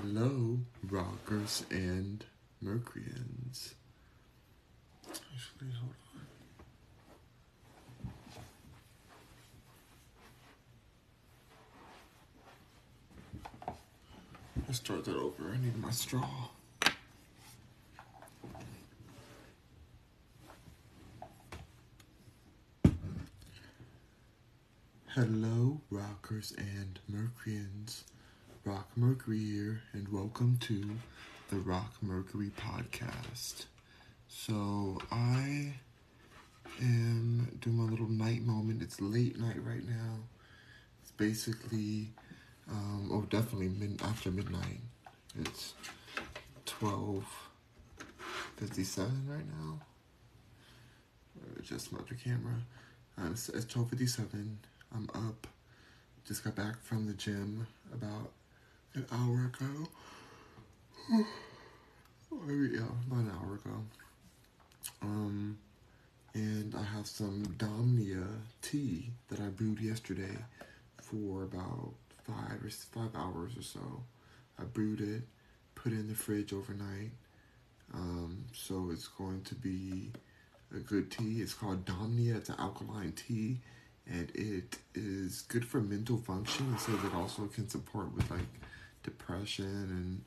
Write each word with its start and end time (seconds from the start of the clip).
Hello, 0.00 0.58
rockers 0.88 1.66
and 1.70 2.24
Mercuryans. 2.62 3.74
Actually, 5.06 5.70
hold 5.78 5.92
on. 8.06 8.14
Let's 14.66 14.78
start 14.78 15.04
that 15.04 15.16
over. 15.16 15.50
I 15.52 15.58
need 15.62 15.76
my 15.76 15.90
straw. 15.90 16.48
Hello, 25.08 25.82
rockers 25.90 26.54
and 26.56 26.98
Mercuryans. 27.08 28.04
Rock 28.64 28.88
Mercury 28.96 29.38
here, 29.38 29.82
and 29.92 30.08
welcome 30.08 30.56
to 30.62 30.90
the 31.50 31.56
Rock 31.56 31.94
Mercury 32.00 32.50
podcast. 32.56 33.64
So, 34.28 35.00
I 35.10 35.74
am 36.80 37.58
doing 37.60 37.76
my 37.76 37.90
little 37.90 38.08
night 38.08 38.42
moment. 38.42 38.80
It's 38.82 39.00
late 39.00 39.36
night 39.38 39.58
right 39.64 39.84
now. 39.86 40.18
It's 41.02 41.10
basically, 41.12 42.10
um, 42.70 43.10
oh, 43.12 43.22
definitely 43.22 43.68
mid- 43.68 44.00
after 44.02 44.30
midnight. 44.30 44.80
It's 45.40 45.74
12.57 46.66 47.24
right 49.26 49.46
now. 49.58 49.80
Uh, 51.40 51.60
Just 51.62 51.92
my 51.92 51.98
other 51.98 52.14
camera. 52.22 52.62
Um, 53.18 53.32
it's, 53.32 53.48
it's 53.48 53.64
12.57. 53.66 54.56
I'm 54.94 55.08
up. 55.14 55.48
Just 56.24 56.44
got 56.44 56.54
back 56.54 56.80
from 56.82 57.06
the 57.08 57.14
gym 57.14 57.66
about 57.92 58.30
an 58.94 59.06
hour 59.10 59.46
ago. 59.46 59.88
Maybe, 62.46 62.76
yeah, 62.76 62.82
about 63.06 63.20
an 63.20 63.32
hour 63.40 63.54
ago. 63.54 63.82
Um, 65.02 65.58
and 66.34 66.74
I 66.74 66.82
have 66.82 67.06
some 67.06 67.44
Domnia 67.58 68.26
tea 68.62 69.10
that 69.28 69.40
I 69.40 69.48
brewed 69.48 69.80
yesterday 69.80 70.36
for 71.00 71.42
about 71.42 71.92
five 72.24 72.62
or 72.62 72.70
five 72.70 73.14
hours 73.14 73.56
or 73.56 73.62
so. 73.62 74.02
I 74.58 74.64
brewed 74.64 75.00
it, 75.00 75.22
put 75.74 75.92
it 75.92 75.96
in 75.96 76.08
the 76.08 76.14
fridge 76.14 76.52
overnight. 76.52 77.10
Um, 77.94 78.44
so 78.52 78.90
it's 78.90 79.08
going 79.08 79.42
to 79.42 79.54
be 79.54 80.10
a 80.74 80.78
good 80.78 81.10
tea. 81.10 81.42
It's 81.42 81.54
called 81.54 81.84
Domnia. 81.84 82.36
It's 82.36 82.48
an 82.48 82.56
alkaline 82.58 83.12
tea, 83.12 83.58
and 84.06 84.30
it 84.34 84.78
is 84.94 85.42
good 85.42 85.64
for 85.64 85.80
mental 85.80 86.16
function. 86.16 86.72
It 86.74 86.80
says 86.80 87.04
it 87.04 87.14
also 87.14 87.46
can 87.46 87.68
support 87.68 88.14
with 88.14 88.30
like 88.30 88.40
depression 89.02 89.64
and 89.66 90.24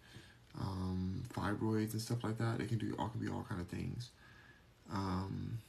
um, 0.60 1.24
fibroids 1.34 1.94
and 1.94 2.02
stuff 2.02 2.24
like 2.24 2.38
that. 2.38 2.60
It 2.60 2.70
can 2.70 2.78
do 2.78 2.96
all 2.98 3.10
can 3.10 3.20
be 3.20 3.28
all 3.28 3.46
kind 3.48 3.62
of 3.62 3.68
things. 3.68 4.10
Um, 4.92 5.60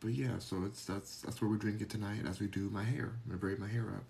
but 0.00 0.10
yeah, 0.12 0.38
so 0.38 0.64
it's 0.66 0.84
that's 0.84 1.20
that's 1.22 1.40
where 1.40 1.50
we 1.50 1.58
drink 1.58 1.80
it 1.80 1.90
tonight 1.90 2.22
as 2.28 2.40
we 2.40 2.46
do 2.46 2.70
my 2.70 2.84
hair. 2.84 3.12
I'm 3.24 3.28
gonna 3.28 3.38
braid 3.38 3.58
my 3.58 3.68
hair 3.68 3.88
up. 3.88 4.04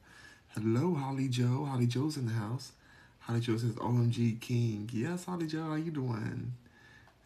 Hello, 0.54 0.94
Holly 0.94 1.28
Joe. 1.28 1.66
Holly 1.68 1.86
Joe's 1.86 2.16
in 2.16 2.26
the 2.26 2.32
house. 2.32 2.72
Holly 3.20 3.40
Joe 3.40 3.56
says, 3.56 3.74
"OMG 3.76 4.40
King." 4.40 4.88
Yes, 4.92 5.24
Holly 5.24 5.46
Joe, 5.46 5.64
how 5.64 5.74
you 5.74 5.90
doing? 5.90 6.52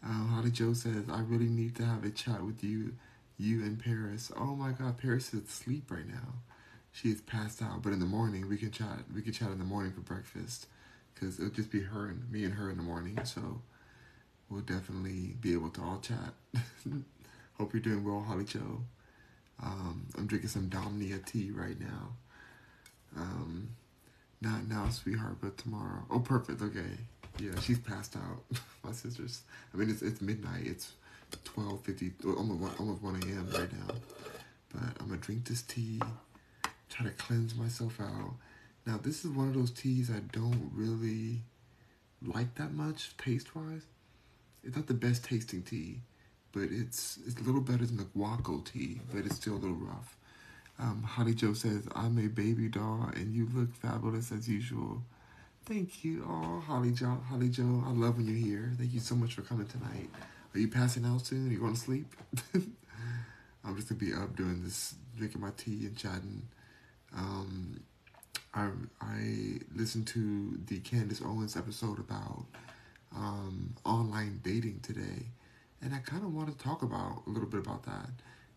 Um, 0.02 0.28
Holly 0.28 0.50
Joe 0.50 0.72
says, 0.74 1.04
"I 1.10 1.20
really 1.20 1.48
need 1.48 1.74
to 1.76 1.84
have 1.84 2.04
a 2.04 2.10
chat 2.10 2.44
with 2.44 2.62
you, 2.62 2.94
you 3.38 3.62
and 3.62 3.78
Paris." 3.78 4.30
Oh 4.36 4.54
my 4.56 4.72
God, 4.72 4.98
Paris 4.98 5.32
is 5.32 5.48
asleep 5.48 5.90
right 5.90 6.06
now. 6.06 6.34
She 6.96 7.10
is 7.10 7.20
passed 7.20 7.60
out, 7.60 7.82
but 7.82 7.92
in 7.92 8.00
the 8.00 8.06
morning 8.06 8.48
we 8.48 8.56
can 8.56 8.70
chat. 8.70 9.00
We 9.14 9.20
can 9.20 9.34
chat 9.34 9.50
in 9.50 9.58
the 9.58 9.64
morning 9.64 9.92
for 9.92 10.00
breakfast, 10.00 10.66
cause 11.20 11.38
it'll 11.38 11.50
just 11.52 11.70
be 11.70 11.82
her 11.82 12.06
and 12.06 12.30
me 12.32 12.42
and 12.44 12.54
her 12.54 12.70
in 12.70 12.78
the 12.78 12.82
morning. 12.82 13.18
So 13.24 13.60
we'll 14.48 14.62
definitely 14.62 15.34
be 15.38 15.52
able 15.52 15.68
to 15.70 15.82
all 15.82 16.00
chat. 16.00 16.32
Hope 17.58 17.74
you're 17.74 17.82
doing 17.82 18.02
well, 18.02 18.20
Holly 18.26 18.44
Joe. 18.44 18.80
Um, 19.62 20.06
I'm 20.16 20.26
drinking 20.26 20.48
some 20.48 20.70
Domnia 20.70 21.22
tea 21.26 21.50
right 21.50 21.78
now. 21.78 22.16
Um, 23.14 23.68
not 24.40 24.66
now, 24.66 24.88
sweetheart, 24.88 25.36
but 25.42 25.58
tomorrow. 25.58 26.02
Oh, 26.10 26.20
perfect. 26.20 26.62
Okay. 26.62 26.80
Yeah, 27.38 27.60
she's 27.60 27.78
passed 27.78 28.16
out. 28.16 28.58
My 28.82 28.92
sister's. 28.92 29.42
I 29.74 29.76
mean, 29.76 29.90
it's 29.90 30.00
it's 30.00 30.22
midnight. 30.22 30.66
It's 30.66 30.92
twelve 31.44 31.82
fifty, 31.82 32.12
almost 32.24 33.02
one 33.02 33.16
a.m. 33.16 33.48
right 33.52 33.70
now. 33.70 33.94
But 34.72 35.00
I'm 35.00 35.08
gonna 35.08 35.20
drink 35.20 35.44
this 35.46 35.60
tea. 35.60 36.00
Try 36.90 37.06
to 37.06 37.12
cleanse 37.12 37.54
myself 37.54 38.00
out. 38.00 38.34
Now, 38.86 38.98
this 39.02 39.24
is 39.24 39.30
one 39.30 39.48
of 39.48 39.54
those 39.54 39.70
teas 39.70 40.10
I 40.10 40.20
don't 40.32 40.70
really 40.72 41.42
like 42.24 42.54
that 42.54 42.72
much 42.72 43.16
taste 43.16 43.54
wise. 43.56 43.82
It's 44.62 44.76
not 44.76 44.86
the 44.86 44.94
best 44.94 45.24
tasting 45.24 45.62
tea, 45.62 46.00
but 46.52 46.64
it's 46.70 47.18
it's 47.26 47.40
a 47.40 47.44
little 47.44 47.60
better 47.60 47.84
than 47.84 47.96
the 47.96 48.04
guaco 48.04 48.64
tea, 48.64 49.00
but 49.12 49.26
it's 49.26 49.36
still 49.36 49.54
a 49.54 49.62
little 49.62 49.76
rough. 49.76 50.16
Um, 50.78 51.02
Holly 51.02 51.34
Joe 51.34 51.54
says, 51.54 51.88
I'm 51.94 52.18
a 52.18 52.28
baby 52.28 52.68
doll 52.68 53.10
and 53.14 53.32
you 53.34 53.48
look 53.54 53.74
fabulous 53.74 54.30
as 54.30 54.48
usual. 54.48 55.02
Thank 55.64 56.04
you. 56.04 56.24
Oh, 56.28 56.60
Holly 56.60 56.92
Joe, 56.92 57.18
Holly 57.28 57.48
Joe, 57.48 57.82
I 57.86 57.90
love 57.90 58.18
when 58.18 58.26
you're 58.26 58.36
here. 58.36 58.72
Thank 58.76 58.92
you 58.92 59.00
so 59.00 59.14
much 59.14 59.34
for 59.34 59.42
coming 59.42 59.66
tonight. 59.66 60.10
Are 60.54 60.58
you 60.58 60.68
passing 60.68 61.04
out 61.04 61.26
soon? 61.26 61.48
Are 61.48 61.52
you 61.52 61.58
going 61.58 61.74
to 61.74 61.80
sleep? 61.80 62.14
I'm 63.64 63.74
just 63.74 63.88
gonna 63.88 63.98
be 63.98 64.14
up 64.14 64.36
doing 64.36 64.62
this, 64.62 64.94
drinking 65.16 65.40
my 65.40 65.50
tea 65.56 65.86
and 65.86 65.96
chatting. 65.96 66.46
Um, 67.16 67.80
I 68.54 68.68
I 69.00 69.58
listened 69.74 70.06
to 70.08 70.58
the 70.66 70.80
Candace 70.80 71.22
Owens 71.24 71.56
episode 71.56 71.98
about 71.98 72.44
um, 73.14 73.74
online 73.84 74.40
dating 74.42 74.80
today, 74.80 75.26
and 75.82 75.94
I 75.94 75.98
kind 75.98 76.22
of 76.22 76.34
want 76.34 76.56
to 76.56 76.64
talk 76.64 76.82
about 76.82 77.22
a 77.26 77.30
little 77.30 77.48
bit 77.48 77.60
about 77.60 77.84
that. 77.84 78.10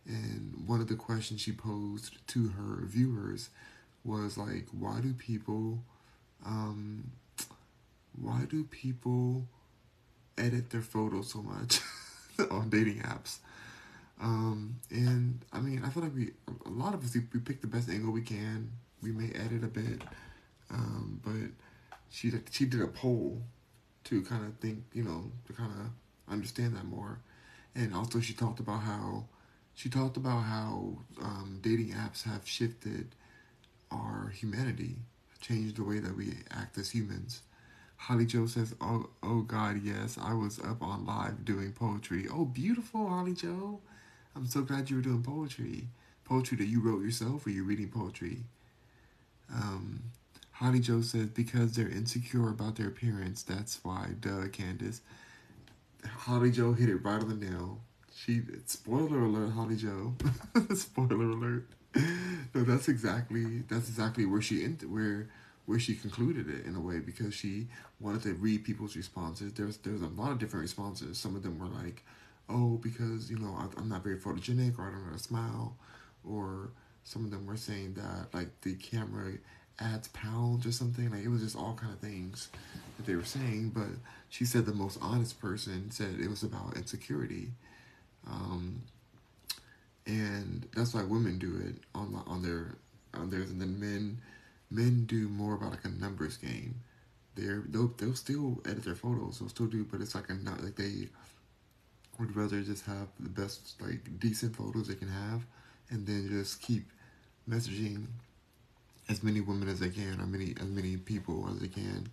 And 0.05 0.63
one 0.65 0.81
of 0.81 0.87
the 0.87 0.95
questions 0.95 1.41
she 1.41 1.51
posed 1.51 2.25
to 2.27 2.47
her 2.49 2.85
viewers 2.85 3.49
was 4.03 4.37
like, 4.37 4.67
why 4.71 4.99
do 5.01 5.13
people, 5.13 5.83
um, 6.45 7.11
why 8.19 8.45
do 8.49 8.63
people 8.63 9.45
edit 10.37 10.71
their 10.71 10.81
photos 10.81 11.31
so 11.31 11.41
much 11.43 11.81
on 12.51 12.69
dating 12.69 12.99
apps? 12.99 13.37
Um, 14.19 14.79
and 14.89 15.45
I 15.53 15.59
mean, 15.59 15.81
I 15.85 15.89
feel 15.89 16.03
like 16.03 16.15
we, 16.15 16.31
a 16.65 16.69
lot 16.69 16.93
of 16.93 17.03
us, 17.03 17.13
we 17.15 17.21
we 17.33 17.39
pick 17.39 17.61
the 17.61 17.67
best 17.67 17.89
angle 17.89 18.11
we 18.11 18.21
can. 18.21 18.71
We 19.01 19.11
may 19.11 19.29
edit 19.29 19.63
a 19.63 19.67
bit, 19.67 20.01
um, 20.69 21.21
but 21.23 21.51
she 22.09 22.31
she 22.51 22.65
did 22.65 22.81
a 22.81 22.87
poll 22.87 23.41
to 24.05 24.21
kind 24.23 24.45
of 24.45 24.55
think, 24.57 24.83
you 24.93 25.03
know, 25.03 25.31
to 25.47 25.53
kind 25.53 25.71
of 25.71 26.33
understand 26.33 26.75
that 26.75 26.85
more. 26.85 27.19
And 27.75 27.93
also, 27.95 28.19
she 28.19 28.33
talked 28.33 28.59
about 28.59 28.81
how 28.81 29.25
she 29.73 29.89
talked 29.89 30.17
about 30.17 30.43
how 30.43 30.97
um, 31.21 31.59
dating 31.61 31.91
apps 31.91 32.23
have 32.23 32.45
shifted 32.47 33.15
our 33.91 34.29
humanity, 34.35 34.97
changed 35.41 35.77
the 35.77 35.83
way 35.83 35.99
that 35.99 36.15
we 36.15 36.33
act 36.51 36.77
as 36.77 36.89
humans. 36.91 37.41
Holly 37.95 38.25
Joe 38.25 38.45
says, 38.47 38.75
"Oh, 38.81 39.09
oh 39.23 39.41
God, 39.41 39.81
yes, 39.83 40.17
I 40.21 40.33
was 40.33 40.59
up 40.59 40.81
on 40.81 41.05
live 41.05 41.45
doing 41.45 41.71
poetry. 41.71 42.27
Oh, 42.31 42.45
beautiful, 42.45 43.07
Holly 43.07 43.33
Joe. 43.33 43.79
I'm 44.35 44.45
so 44.45 44.61
glad 44.61 44.89
you 44.89 44.97
were 44.97 45.01
doing 45.01 45.23
poetry. 45.23 45.87
Poetry 46.25 46.57
that 46.57 46.67
you 46.67 46.81
wrote 46.81 47.03
yourself, 47.03 47.45
or 47.45 47.49
you're 47.49 47.65
reading 47.65 47.89
poetry." 47.89 48.43
Um, 49.53 50.03
Holly 50.51 50.79
Joe 50.79 51.01
says, 51.01 51.29
"Because 51.29 51.75
they're 51.75 51.89
insecure 51.89 52.49
about 52.49 52.75
their 52.75 52.87
appearance. 52.87 53.43
That's 53.43 53.79
why." 53.83 54.15
Duh, 54.19 54.47
Candace. 54.49 55.01
Holly 56.05 56.51
Joe 56.51 56.73
hit 56.73 56.89
it 56.89 56.97
right 56.97 57.21
on 57.21 57.29
the 57.29 57.35
nail. 57.35 57.81
She 58.15 58.41
spoiler 58.65 59.23
alert, 59.25 59.51
Holly 59.51 59.75
Joe. 59.75 60.13
spoiler 60.75 61.29
alert. 61.29 61.67
No, 62.53 62.63
that's 62.63 62.87
exactly 62.87 63.63
that's 63.69 63.87
exactly 63.89 64.25
where 64.25 64.41
she 64.41 64.63
end, 64.63 64.83
where 64.83 65.29
where 65.65 65.79
she 65.79 65.95
concluded 65.95 66.49
it 66.49 66.65
in 66.65 66.75
a 66.75 66.79
way 66.79 66.99
because 66.99 67.33
she 67.33 67.67
wanted 67.99 68.23
to 68.23 68.33
read 68.33 68.63
people's 68.63 68.95
responses. 68.95 69.53
There's 69.53 69.77
there's 69.77 70.01
a 70.01 70.07
lot 70.07 70.31
of 70.31 70.39
different 70.39 70.63
responses. 70.63 71.17
Some 71.17 71.35
of 71.35 71.43
them 71.43 71.59
were 71.59 71.67
like, 71.67 72.03
"Oh, 72.49 72.79
because 72.81 73.29
you 73.29 73.37
know 73.37 73.55
I, 73.57 73.67
I'm 73.79 73.89
not 73.89 74.03
very 74.03 74.17
photogenic, 74.17 74.77
or 74.79 74.87
I 74.87 74.91
don't 74.91 75.11
know 75.11 75.17
smile," 75.17 75.77
or 76.23 76.71
some 77.03 77.25
of 77.25 77.31
them 77.31 77.45
were 77.45 77.57
saying 77.57 77.95
that 77.95 78.33
like 78.33 78.61
the 78.61 78.75
camera 78.75 79.33
adds 79.79 80.07
pounds 80.09 80.65
or 80.65 80.71
something. 80.71 81.09
Like 81.09 81.23
it 81.23 81.29
was 81.29 81.41
just 81.41 81.55
all 81.55 81.73
kind 81.73 81.93
of 81.93 81.99
things 81.99 82.49
that 82.97 83.05
they 83.05 83.15
were 83.15 83.23
saying. 83.23 83.71
But 83.73 83.87
she 84.29 84.45
said 84.45 84.65
the 84.65 84.73
most 84.73 84.99
honest 85.01 85.39
person 85.39 85.91
said 85.91 86.19
it 86.19 86.29
was 86.29 86.43
about 86.43 86.75
insecurity. 86.75 87.51
Um, 88.27 88.83
and 90.05 90.67
that's 90.75 90.93
why 90.93 91.03
women 91.03 91.39
do 91.39 91.61
it 91.65 91.75
on 91.95 92.21
on 92.27 92.41
their 92.41 92.75
on 93.13 93.29
theirs, 93.29 93.49
and 93.49 93.61
then 93.61 93.79
men 93.79 94.19
men 94.69 95.05
do 95.05 95.29
more 95.29 95.55
about 95.55 95.71
like 95.71 95.85
a 95.85 95.89
numbers 95.89 96.37
game. 96.37 96.75
They're 97.35 97.63
they'll 97.67 97.93
they'll 97.97 98.15
still 98.15 98.61
edit 98.65 98.83
their 98.83 98.95
photos, 98.95 99.39
they'll 99.39 99.49
still 99.49 99.67
do, 99.67 99.85
but 99.85 100.01
it's 100.01 100.15
like 100.15 100.29
a 100.29 100.33
like 100.33 100.75
they 100.75 101.07
would 102.19 102.35
rather 102.35 102.61
just 102.61 102.85
have 102.85 103.07
the 103.19 103.29
best 103.29 103.81
like 103.81 104.19
decent 104.19 104.55
photos 104.55 104.87
they 104.87 104.95
can 104.95 105.09
have, 105.09 105.45
and 105.89 106.05
then 106.05 106.27
just 106.29 106.61
keep 106.61 106.85
messaging 107.49 108.05
as 109.09 109.23
many 109.23 109.41
women 109.41 109.67
as 109.67 109.79
they 109.79 109.89
can 109.89 110.19
or 110.21 110.25
many 110.27 110.53
as 110.59 110.67
many 110.67 110.97
people 110.97 111.47
as 111.51 111.59
they 111.59 111.67
can 111.67 112.07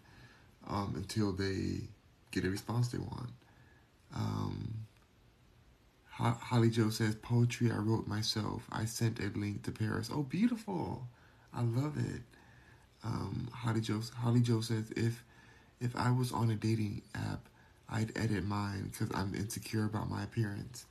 um, 0.69 0.94
until 0.97 1.32
they 1.32 1.81
get 2.31 2.44
a 2.44 2.50
response 2.50 2.88
they 2.88 2.99
want. 2.99 3.31
Um, 4.14 4.87
Holly 6.08 6.70
Joe 6.70 6.88
says, 6.88 7.14
Poetry 7.17 7.70
I 7.70 7.76
wrote 7.76 8.06
myself. 8.06 8.62
I 8.73 8.87
sent 8.87 9.20
a 9.20 9.31
link 9.38 9.64
to 9.64 9.70
Paris. 9.70 10.08
Oh, 10.11 10.23
beautiful. 10.23 11.06
I 11.53 11.61
love 11.62 11.99
it. 11.99 12.23
Um, 13.05 13.49
Holly 13.53 13.82
Joe, 13.82 14.00
Holly 14.17 14.41
Joe 14.41 14.62
says, 14.62 14.91
if 14.97 15.23
if 15.79 15.94
I 15.94 16.11
was 16.11 16.32
on 16.32 16.50
a 16.50 16.55
dating 16.55 17.03
app, 17.14 17.49
I'd 17.88 18.16
edit 18.16 18.44
mine 18.44 18.90
because 18.90 19.14
I'm 19.14 19.34
insecure 19.34 19.84
about 19.84 20.10
my 20.10 20.24
appearance. 20.24 20.86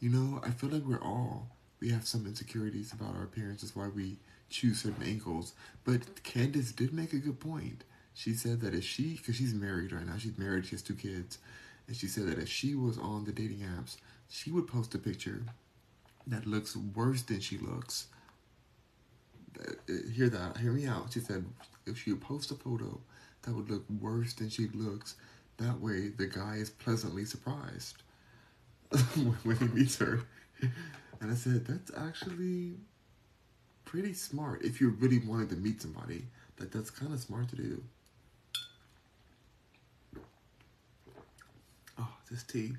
You 0.00 0.10
know, 0.10 0.40
I 0.44 0.50
feel 0.50 0.70
like 0.70 0.82
we're 0.82 1.02
all, 1.02 1.48
we 1.80 1.90
have 1.90 2.06
some 2.06 2.26
insecurities 2.26 2.92
about 2.92 3.14
our 3.14 3.24
appearance. 3.24 3.62
That's 3.62 3.76
why 3.76 3.88
we 3.88 4.16
choose 4.48 4.82
certain 4.82 5.02
angles. 5.02 5.52
But 5.84 6.22
Candace 6.22 6.72
did 6.72 6.92
make 6.92 7.12
a 7.12 7.18
good 7.18 7.38
point. 7.38 7.84
She 8.14 8.34
said 8.34 8.60
that 8.60 8.74
if 8.74 8.84
she, 8.84 9.16
because 9.16 9.36
she's 9.36 9.54
married 9.54 9.92
right 9.92 10.06
now, 10.06 10.18
she's 10.18 10.36
married, 10.36 10.66
she 10.66 10.72
has 10.72 10.82
two 10.82 10.94
kids, 10.94 11.38
and 11.86 11.96
she 11.96 12.06
said 12.06 12.26
that 12.26 12.38
if 12.38 12.48
she 12.48 12.74
was 12.74 12.98
on 12.98 13.24
the 13.24 13.32
dating 13.32 13.60
apps, 13.60 13.96
she 14.28 14.50
would 14.50 14.66
post 14.66 14.94
a 14.94 14.98
picture 14.98 15.42
that 16.26 16.46
looks 16.46 16.76
worse 16.76 17.22
than 17.22 17.40
she 17.40 17.58
looks. 17.58 18.08
Uh, 19.58 19.72
hear 20.12 20.28
that? 20.28 20.58
Hear 20.58 20.72
me 20.72 20.86
out. 20.86 21.12
She 21.12 21.20
said 21.20 21.44
if 21.86 21.98
she 21.98 22.12
would 22.12 22.20
post 22.20 22.50
a 22.50 22.54
photo 22.54 23.00
that 23.42 23.54
would 23.54 23.70
look 23.70 23.84
worse 24.00 24.34
than 24.34 24.50
she 24.50 24.68
looks, 24.68 25.16
that 25.60 25.80
way 25.80 26.08
the 26.08 26.26
guy 26.26 26.56
is 26.56 26.70
pleasantly 26.70 27.24
surprised 27.24 28.02
when 29.44 29.56
he 29.56 29.66
meets 29.66 29.96
her. 29.98 30.20
And 31.20 31.30
I 31.30 31.34
said 31.34 31.66
that's 31.66 31.92
actually 31.96 32.74
pretty 33.84 34.14
smart 34.14 34.64
if 34.64 34.80
you 34.80 34.90
really 34.90 35.18
wanted 35.18 35.50
to 35.50 35.56
meet 35.56 35.82
somebody. 35.82 36.24
that 36.56 36.72
that's 36.72 36.90
kind 36.90 37.12
of 37.12 37.20
smart 37.20 37.48
to 37.50 37.56
do. 37.56 37.82
Oh, 41.98 42.08
this 42.30 42.42
tea. 42.42 42.72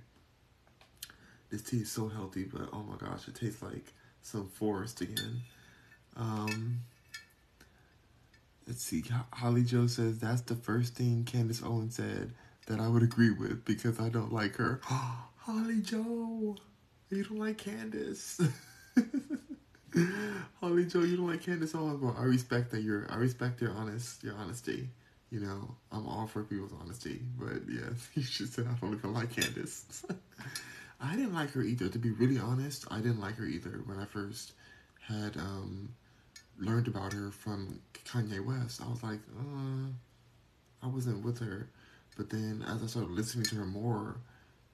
This 1.51 1.62
tea 1.62 1.78
is 1.78 1.92
so 1.92 2.07
healthy, 2.07 2.45
but 2.45 2.69
oh 2.74 2.83
my 2.83 2.95
gosh, 2.95 3.28
it 3.28 3.36
tastes 3.36 3.62
like 3.62 3.94
some 4.22 4.48
forest 4.48 5.01
again. 5.01 5.42
Um, 6.16 6.81
let's 8.68 8.83
see. 8.83 9.04
Holly 9.33 9.63
Joe 9.63 9.88
says 9.88 10.18
that's 10.18 10.42
the 10.42 10.56
first 10.56 10.95
thing 10.95 11.25
Candace 11.25 11.62
Owen 11.63 11.92
said 11.92 12.33
that 12.68 12.80
I 12.80 12.88
would 12.88 13.04
agree 13.04 13.31
with 13.31 13.66
because 13.66 14.00
I 14.00 14.10
don't 14.10 14.31
like 14.31 14.56
her. 14.56 14.81
Holly 14.86 15.81
Joe, 15.81 16.56
you 17.10 17.24
don't 17.24 17.40
like 17.40 17.58
Candace. 17.58 18.40
Holly 20.62 20.86
Joe, 20.86 21.02
you 21.02 21.18
don't 21.18 21.28
like 21.28 21.44
Candace 21.44 21.75
Owens. 21.75 22.02
Well, 22.02 22.16
I 22.18 22.24
respect 22.24 22.72
that 22.72 22.81
you're. 22.81 23.08
I 23.12 23.16
respect 23.16 23.62
your 23.62 23.72
honest, 23.72 24.24
your 24.24 24.36
honesty. 24.36 24.90
You 25.31 25.40
know, 25.40 25.75
I'm 25.92 26.08
all 26.08 26.28
for 26.28 26.44
people's 26.44 26.74
honesty, 26.80 27.22
but 27.40 27.62
yeah, 27.69 27.90
you 28.16 28.24
should 28.24 28.54
say 28.54 28.64
I 28.64 28.74
don't 28.80 28.94
even 28.94 29.14
like 29.14 29.31
Candace. 29.36 30.06
I 31.02 31.16
didn't 31.16 31.34
like 31.34 31.52
her 31.52 31.62
either. 31.62 31.90
To 31.90 32.00
be 32.00 32.12
really 32.12 32.38
honest, 32.38 32.86
I 32.92 32.98
didn't 32.98 33.19
like 33.19 33.36
her 33.38 33.46
either 33.46 33.81
when 33.86 33.98
I 33.98 34.06
first 34.06 34.54
had 35.02 35.36
um, 35.38 35.90
learned 36.60 36.88
about 36.88 37.14
her 37.14 37.31
from 37.31 37.81
Kanye 38.06 38.46
West. 38.46 38.81
I 38.86 38.90
was 38.90 39.02
like, 39.02 39.19
uh, 39.38 39.88
I 40.84 40.88
wasn't 40.88 41.25
with 41.25 41.40
her. 41.40 41.68
But 42.18 42.30
then 42.30 42.63
as 42.68 42.84
I 42.84 42.88
started 42.88 43.12
listening 43.12 43.46
to 43.46 43.56
her 43.56 43.66
more, 43.66 44.18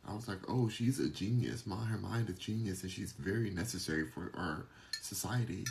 I 0.08 0.14
was 0.14 0.28
like, 0.28 0.40
oh, 0.48 0.70
she's 0.70 1.00
a 1.00 1.10
genius. 1.10 1.68
My, 1.68 1.76
her 1.76 1.98
mind 1.98 2.30
is 2.30 2.38
genius, 2.38 2.82
and 2.84 2.92
she's 2.92 3.12
very 3.14 3.50
necessary 3.50 4.06
for 4.06 4.32
our 4.36 4.66
society. 5.02 5.66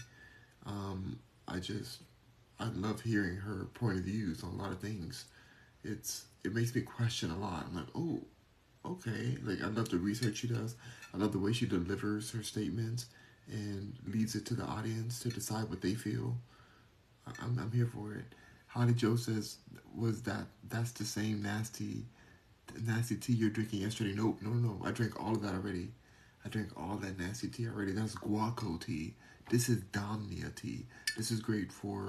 Um, 0.64 1.18
I 1.48 1.58
just, 1.58 2.00
I 2.60 2.68
love 2.68 3.00
hearing 3.00 3.36
her 3.36 3.66
point 3.74 3.98
of 3.98 4.04
views 4.04 4.42
on 4.42 4.50
a 4.50 4.56
lot 4.62 4.72
of 4.72 4.80
things. 4.80 5.24
It's 5.84 6.26
it 6.44 6.54
makes 6.54 6.74
me 6.74 6.82
question 6.82 7.30
a 7.30 7.38
lot. 7.38 7.66
I'm 7.68 7.76
like, 7.76 7.86
oh, 7.94 8.20
okay. 8.84 9.36
Like 9.42 9.62
I 9.62 9.68
love 9.68 9.88
the 9.88 9.98
research 9.98 10.38
she 10.38 10.48
does. 10.48 10.76
I 11.12 11.18
love 11.18 11.32
the 11.32 11.38
way 11.38 11.52
she 11.52 11.66
delivers 11.66 12.30
her 12.32 12.42
statements 12.42 13.06
and 13.50 13.94
leaves 14.06 14.34
it 14.34 14.46
to 14.46 14.54
the 14.54 14.64
audience 14.64 15.20
to 15.20 15.28
decide 15.28 15.68
what 15.68 15.80
they 15.80 15.94
feel. 15.94 16.36
I'm, 17.42 17.58
I'm 17.58 17.72
here 17.72 17.86
for 17.86 18.12
it. 18.14 18.24
Holly 18.76 18.92
Joe 18.92 19.16
says, 19.16 19.56
was 19.96 20.22
that, 20.22 20.46
that's 20.68 20.92
the 20.92 21.04
same 21.04 21.42
nasty, 21.42 22.04
nasty 22.84 23.16
tea 23.16 23.32
you're 23.32 23.50
drinking 23.50 23.80
yesterday. 23.80 24.12
Nope, 24.14 24.38
no, 24.42 24.50
no, 24.50 24.80
I 24.84 24.90
drank 24.90 25.18
all 25.22 25.34
of 25.34 25.42
that 25.42 25.54
already. 25.54 25.88
I 26.44 26.48
drank 26.48 26.68
all 26.76 26.96
that 26.96 27.18
nasty 27.18 27.48
tea 27.48 27.68
already. 27.68 27.92
That's 27.92 28.14
guaco 28.14 28.78
tea. 28.84 29.14
This 29.50 29.68
is 29.68 29.78
Domnia 29.92 30.54
tea. 30.54 30.84
This 31.16 31.30
is 31.30 31.40
great 31.40 31.72
for 31.72 32.06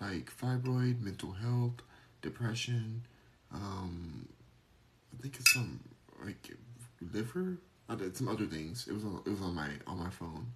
like 0.00 0.30
fibroid, 0.30 1.00
mental 1.00 1.32
health, 1.32 1.80
depression, 2.20 3.02
um, 3.54 4.28
I 5.16 5.22
think 5.22 5.36
it's 5.36 5.52
some 5.52 5.80
like 6.24 6.50
liver. 7.12 7.58
I 7.88 7.94
did 7.94 8.16
some 8.16 8.28
other 8.28 8.46
things. 8.46 8.86
It 8.88 8.92
was 8.92 9.04
on 9.04 9.22
it 9.24 9.30
was 9.30 9.40
on 9.40 9.54
my 9.54 9.68
on 9.86 9.98
my 9.98 10.10
phone. 10.10 10.46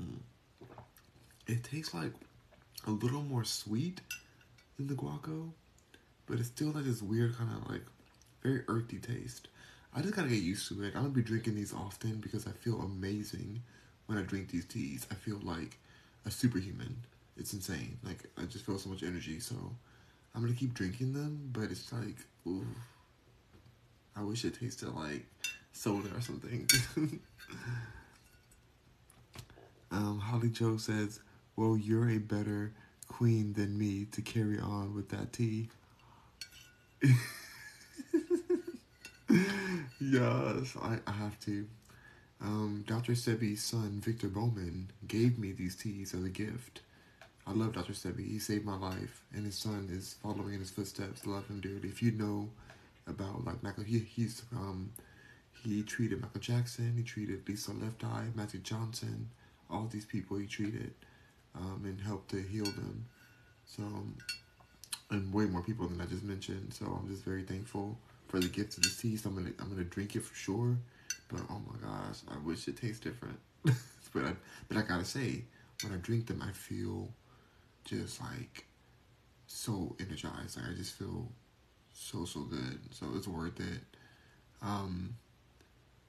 Mm. 0.00 0.18
It 1.46 1.64
tastes 1.64 1.94
like 1.94 2.12
a 2.86 2.90
little 2.90 3.22
more 3.22 3.44
sweet 3.44 4.00
than 4.76 4.86
the 4.86 4.94
guaco, 4.94 5.50
but 6.26 6.38
it's 6.38 6.48
still 6.48 6.68
like 6.68 6.84
this 6.84 7.02
weird 7.02 7.36
kind 7.36 7.50
of 7.56 7.70
like 7.70 7.82
very 8.42 8.62
earthy 8.68 8.98
taste. 8.98 9.48
I 9.94 10.02
just 10.02 10.14
gotta 10.14 10.28
get 10.28 10.42
used 10.42 10.68
to 10.68 10.82
it. 10.84 10.94
I'm 10.94 11.02
gonna 11.02 11.08
be 11.08 11.22
drinking 11.22 11.56
these 11.56 11.74
often 11.74 12.18
because 12.20 12.46
I 12.46 12.52
feel 12.52 12.80
amazing 12.80 13.62
when 14.06 14.18
I 14.18 14.22
drink 14.22 14.50
these 14.50 14.64
teas. 14.64 15.06
I 15.10 15.14
feel 15.14 15.38
like 15.42 15.78
a 16.26 16.30
superhuman. 16.30 16.96
It's 17.36 17.52
insane. 17.52 17.98
Like 18.04 18.24
I 18.38 18.44
just 18.44 18.64
feel 18.64 18.78
so 18.78 18.90
much 18.90 19.02
energy. 19.02 19.40
So 19.40 19.54
I'm 20.34 20.42
gonna 20.42 20.54
keep 20.54 20.74
drinking 20.74 21.12
them, 21.12 21.50
but 21.52 21.70
it's 21.70 21.92
like, 21.92 22.16
ooh, 22.46 22.66
I 24.16 24.22
wish 24.22 24.44
it 24.44 24.58
tasted 24.60 24.90
like 24.94 25.26
soda 25.72 26.08
or 26.14 26.20
something. 26.20 26.68
um, 29.90 30.18
Holly 30.18 30.50
Joe 30.50 30.76
says, 30.76 31.20
"Well, 31.60 31.76
you're 31.76 32.08
a 32.08 32.16
better 32.16 32.72
queen 33.06 33.52
than 33.52 33.76
me 33.76 34.06
to 34.12 34.22
carry 34.22 34.58
on 34.58 34.94
with 34.94 35.10
that 35.10 35.30
tea." 35.34 35.68
yes, 40.00 40.74
I, 40.80 40.98
I 41.06 41.12
have 41.12 41.38
to. 41.40 41.66
Um, 42.40 42.82
Dr. 42.86 43.12
Sebi's 43.12 43.62
son, 43.62 44.00
Victor 44.02 44.28
Bowman, 44.28 44.90
gave 45.06 45.38
me 45.38 45.52
these 45.52 45.76
teas 45.76 46.14
as 46.14 46.24
a 46.24 46.30
gift. 46.30 46.80
I 47.46 47.52
love 47.52 47.74
Dr. 47.74 47.92
Sebi. 47.92 48.26
He 48.26 48.38
saved 48.38 48.64
my 48.64 48.78
life, 48.78 49.22
and 49.34 49.44
his 49.44 49.56
son 49.56 49.90
is 49.92 50.16
following 50.22 50.54
in 50.54 50.60
his 50.60 50.70
footsteps. 50.70 51.26
Love 51.26 51.46
him 51.48 51.60
dearly. 51.60 51.88
If 51.88 52.02
you 52.02 52.12
know 52.12 52.48
about 53.06 53.44
like 53.44 53.62
Michael, 53.62 53.84
he, 53.84 53.98
he's 53.98 54.44
um, 54.56 54.90
he 55.62 55.82
treated 55.82 56.22
Michael 56.22 56.40
Jackson. 56.40 56.94
He 56.96 57.02
treated 57.02 57.46
Lisa 57.46 57.72
Left 57.72 58.02
Eye, 58.02 58.28
Magic 58.34 58.62
Johnson. 58.62 59.28
All 59.70 59.88
these 59.92 60.06
people 60.06 60.38
he 60.38 60.46
treated 60.46 60.94
um, 61.54 61.82
and 61.84 62.00
help 62.00 62.28
to 62.28 62.40
heal 62.40 62.64
them. 62.64 63.06
So, 63.66 63.82
and 65.10 65.32
way 65.32 65.46
more 65.46 65.62
people 65.62 65.88
than 65.88 66.00
I 66.00 66.06
just 66.06 66.24
mentioned. 66.24 66.72
So 66.74 66.86
I'm 66.86 67.08
just 67.08 67.24
very 67.24 67.42
thankful 67.42 67.98
for 68.28 68.40
the 68.40 68.48
gift 68.48 68.76
of 68.76 68.84
the 68.84 68.90
tea. 68.90 69.16
So 69.16 69.30
I'm 69.30 69.36
gonna 69.36 69.52
I'm 69.58 69.70
gonna 69.70 69.84
drink 69.84 70.16
it 70.16 70.24
for 70.24 70.34
sure. 70.34 70.76
But 71.28 71.40
oh 71.50 71.60
my 71.66 71.78
gosh, 71.88 72.18
I 72.28 72.38
wish 72.38 72.66
it 72.68 72.76
tastes 72.76 73.00
different. 73.00 73.38
but 73.64 74.24
I, 74.24 74.32
but 74.68 74.76
I 74.76 74.82
gotta 74.82 75.04
say, 75.04 75.42
when 75.82 75.92
I 75.92 75.96
drink 75.96 76.26
them, 76.26 76.42
I 76.46 76.52
feel 76.52 77.08
just 77.84 78.20
like 78.20 78.64
so 79.46 79.96
energized. 80.00 80.56
Like 80.56 80.70
I 80.70 80.74
just 80.76 80.98
feel 80.98 81.28
so 81.92 82.24
so 82.24 82.40
good. 82.40 82.80
So 82.92 83.06
it's 83.16 83.28
worth 83.28 83.58
it. 83.60 83.80
Um, 84.62 85.16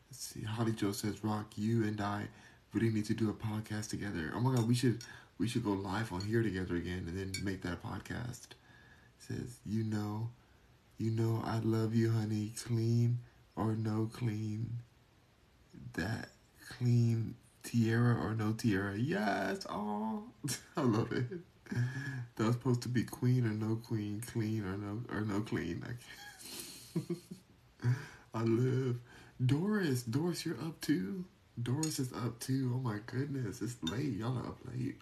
let's 0.10 0.20
see. 0.20 0.44
Holly 0.44 0.74
Joe 0.74 0.92
says, 0.92 1.24
"Rock, 1.24 1.54
you 1.56 1.84
and 1.84 2.00
I 2.02 2.28
really 2.74 2.90
need 2.90 3.06
to 3.06 3.14
do 3.14 3.30
a 3.30 3.34
podcast 3.34 3.90
together. 3.90 4.32
Oh 4.36 4.40
my 4.40 4.56
god, 4.56 4.68
we 4.68 4.76
should 4.76 5.02
we 5.42 5.48
should 5.48 5.66
go 5.66 5.72
live 5.72 6.14
on 6.14 6.22
here 6.22 6.44
together 6.44 6.76
again 6.76 7.06
and 7.08 7.18
then 7.18 7.34
make 7.44 7.64
that 7.64 7.84
podcast." 7.84 8.50
says, 9.18 9.58
"You 9.66 9.84
know, 9.84 10.30
you 10.98 11.12
know, 11.12 11.42
I 11.44 11.60
love 11.60 11.96
you, 11.96 12.12
honey. 12.12 12.54
Clean 12.56 13.20
or 13.56 13.76
no 13.76 14.10
clean. 14.14 14.80
That 15.94 16.30
clean." 16.70 17.36
Tiara 17.64 18.16
or 18.16 18.34
no 18.34 18.54
tiara? 18.54 18.98
Yes, 18.98 19.66
oh, 19.70 20.24
I 20.78 20.82
love 20.82 21.12
it. 21.12 21.26
that 22.36 22.44
was 22.44 22.56
supposed 22.56 22.82
to 22.84 22.90
be 22.90 23.04
queen 23.04 23.46
or 23.46 23.52
no 23.52 23.76
queen, 23.76 24.22
clean 24.26 24.64
or 24.66 24.78
no 24.78 25.04
or 25.10 25.22
no 25.22 25.42
clean. 25.42 25.84
I, 25.88 27.00
I 28.34 28.44
live. 28.44 28.98
Doris, 29.44 30.04
Doris, 30.04 30.46
you're 30.46 30.60
up 30.60 30.80
too. 30.82 31.26
Doris 31.62 32.00
is 32.00 32.12
up 32.14 32.40
too. 32.40 32.74
Oh 32.76 32.80
my 32.80 32.98
goodness, 33.06 33.62
it's 33.62 33.78
late. 33.84 34.18
Y'all 34.18 34.38
are 34.38 34.48
up 34.48 34.58
late. 34.72 34.98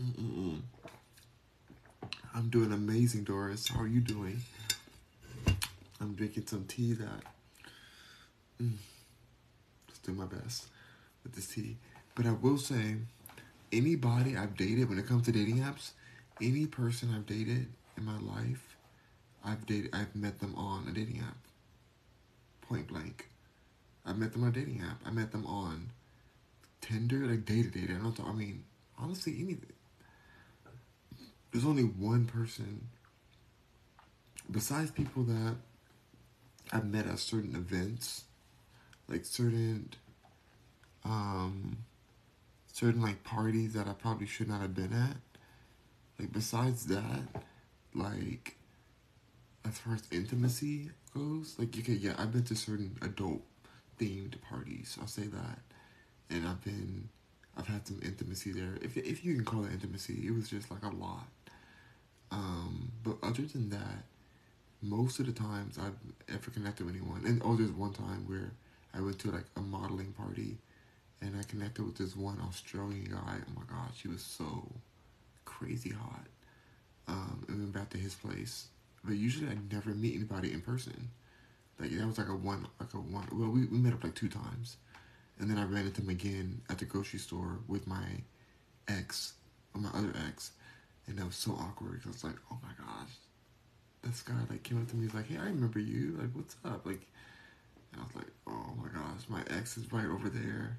Mm-mm-mm. 0.00 0.60
I'm 2.34 2.48
doing 2.48 2.72
amazing, 2.72 3.24
Doris. 3.24 3.68
How 3.68 3.80
are 3.80 3.86
you 3.86 4.00
doing? 4.00 4.40
I'm 6.00 6.14
drinking 6.14 6.46
some 6.46 6.64
tea 6.64 6.94
that. 6.94 7.22
Mm, 8.60 8.72
just 9.88 10.02
do 10.02 10.12
my 10.12 10.26
best 10.26 10.66
with 11.22 11.34
this 11.34 11.46
tea. 11.46 11.76
But 12.14 12.26
I 12.26 12.32
will 12.32 12.58
say, 12.58 12.96
anybody 13.72 14.36
I've 14.36 14.56
dated 14.56 14.88
when 14.88 14.98
it 14.98 15.06
comes 15.06 15.24
to 15.26 15.32
dating 15.32 15.58
apps, 15.58 15.92
any 16.42 16.66
person 16.66 17.12
I've 17.14 17.26
dated 17.26 17.68
in 17.96 18.04
my 18.04 18.18
life, 18.18 18.76
I've 19.44 19.64
dated, 19.66 19.90
I've 19.94 20.14
met 20.16 20.40
them 20.40 20.54
on 20.56 20.88
a 20.88 20.92
dating 20.92 21.20
app. 21.20 21.36
Point 22.62 22.88
blank. 22.88 23.28
I 24.04 24.12
met 24.12 24.32
them 24.32 24.42
on 24.42 24.48
a 24.48 24.52
dating 24.52 24.82
app. 24.82 25.00
I 25.06 25.10
met 25.10 25.30
them 25.30 25.46
on 25.46 25.90
Tinder, 26.80 27.26
like 27.26 27.44
dated 27.44 27.72
dated. 27.72 27.96
I 27.96 28.02
don't. 28.02 28.20
I 28.20 28.32
mean, 28.32 28.64
honestly, 28.98 29.36
anything. 29.40 29.73
There's 31.54 31.64
only 31.66 31.84
one 31.84 32.24
person 32.24 32.88
besides 34.50 34.90
people 34.90 35.22
that 35.22 35.54
I've 36.72 36.84
met 36.84 37.06
at 37.06 37.20
certain 37.20 37.54
events, 37.54 38.24
like 39.06 39.24
certain, 39.24 39.90
um, 41.04 41.76
certain 42.72 43.00
like 43.00 43.22
parties 43.22 43.74
that 43.74 43.86
I 43.86 43.92
probably 43.92 44.26
should 44.26 44.48
not 44.48 44.62
have 44.62 44.74
been 44.74 44.92
at. 44.92 45.16
Like 46.18 46.32
besides 46.32 46.86
that, 46.86 47.22
like 47.94 48.56
as 49.64 49.78
far 49.78 49.94
as 49.94 50.02
intimacy 50.10 50.90
goes, 51.14 51.54
like 51.56 51.68
okay, 51.78 51.92
yeah, 51.92 52.14
I've 52.18 52.32
been 52.32 52.42
to 52.46 52.56
certain 52.56 52.98
adult 53.00 53.42
themed 54.00 54.40
parties. 54.42 54.98
I'll 55.00 55.06
say 55.06 55.28
that, 55.28 55.60
and 56.30 56.48
I've 56.48 56.64
been, 56.64 57.10
I've 57.56 57.68
had 57.68 57.86
some 57.86 58.00
intimacy 58.02 58.50
there. 58.50 58.76
If 58.82 58.96
if 58.96 59.24
you 59.24 59.36
can 59.36 59.44
call 59.44 59.64
it 59.66 59.72
intimacy, 59.72 60.24
it 60.26 60.34
was 60.34 60.48
just 60.48 60.68
like 60.68 60.82
a 60.82 60.88
lot. 60.88 61.28
Um, 62.30 62.90
but 63.02 63.16
other 63.22 63.42
than 63.42 63.70
that, 63.70 64.04
most 64.82 65.18
of 65.18 65.26
the 65.26 65.32
times 65.32 65.78
I've 65.78 65.96
ever 66.28 66.50
connected 66.50 66.86
with 66.86 66.94
anyone, 66.94 67.22
and 67.24 67.40
oh, 67.44 67.56
there's 67.56 67.70
one 67.70 67.92
time 67.92 68.24
where 68.26 68.52
I 68.92 69.00
went 69.00 69.18
to 69.20 69.30
like 69.30 69.46
a 69.56 69.60
modeling 69.60 70.12
party, 70.12 70.58
and 71.20 71.34
I 71.38 71.42
connected 71.44 71.84
with 71.84 71.96
this 71.96 72.14
one 72.16 72.38
Australian 72.46 73.04
guy. 73.04 73.36
Oh 73.48 73.52
my 73.54 73.62
god, 73.68 73.90
she 73.96 74.08
was 74.08 74.22
so 74.22 74.70
crazy 75.44 75.90
hot. 75.90 76.26
Um, 77.06 77.44
and 77.48 77.56
we 77.56 77.62
went 77.64 77.74
back 77.74 77.90
to 77.90 77.98
his 77.98 78.14
place, 78.14 78.68
but 79.02 79.16
usually 79.16 79.50
I 79.50 79.56
never 79.70 79.90
meet 79.90 80.14
anybody 80.14 80.52
in 80.52 80.60
person. 80.60 81.10
Like 81.78 81.90
that 81.90 82.06
was 82.06 82.18
like 82.18 82.28
a 82.28 82.34
one, 82.34 82.66
like 82.80 82.94
a 82.94 82.98
one. 82.98 83.28
Well, 83.32 83.50
we 83.50 83.66
we 83.66 83.78
met 83.78 83.92
up 83.92 84.04
like 84.04 84.14
two 84.14 84.28
times, 84.28 84.76
and 85.38 85.50
then 85.50 85.58
I 85.58 85.64
ran 85.64 85.86
into 85.86 86.02
him 86.02 86.08
again 86.10 86.60
at 86.70 86.78
the 86.78 86.84
grocery 86.84 87.18
store 87.18 87.58
with 87.68 87.86
my 87.86 88.04
ex, 88.88 89.34
or 89.74 89.80
my 89.80 89.90
other 89.90 90.12
ex, 90.28 90.52
and 91.06 91.18
that 91.18 91.26
was 91.26 91.36
so 91.36 91.52
awkward. 91.52 92.02
Cause 92.02 92.06
I 92.06 92.10
was 92.10 92.24
like, 92.24 92.42
oh 92.50 92.58
my 92.62 92.84
gosh, 92.84 93.10
this 94.02 94.22
guy 94.22 94.34
like 94.50 94.62
came 94.62 94.80
up 94.80 94.88
to 94.88 94.96
me. 94.96 95.04
He's 95.04 95.14
like, 95.14 95.28
hey, 95.28 95.38
I 95.38 95.46
remember 95.46 95.78
you. 95.78 96.16
Like, 96.20 96.30
what's 96.34 96.56
up? 96.64 96.86
Like, 96.86 97.06
and 97.92 98.00
I 98.02 98.04
was 98.04 98.14
like, 98.16 98.32
oh 98.46 98.74
my 98.76 98.88
gosh, 98.88 99.22
my 99.28 99.42
ex 99.56 99.76
is 99.76 99.92
right 99.92 100.06
over 100.06 100.28
there. 100.28 100.78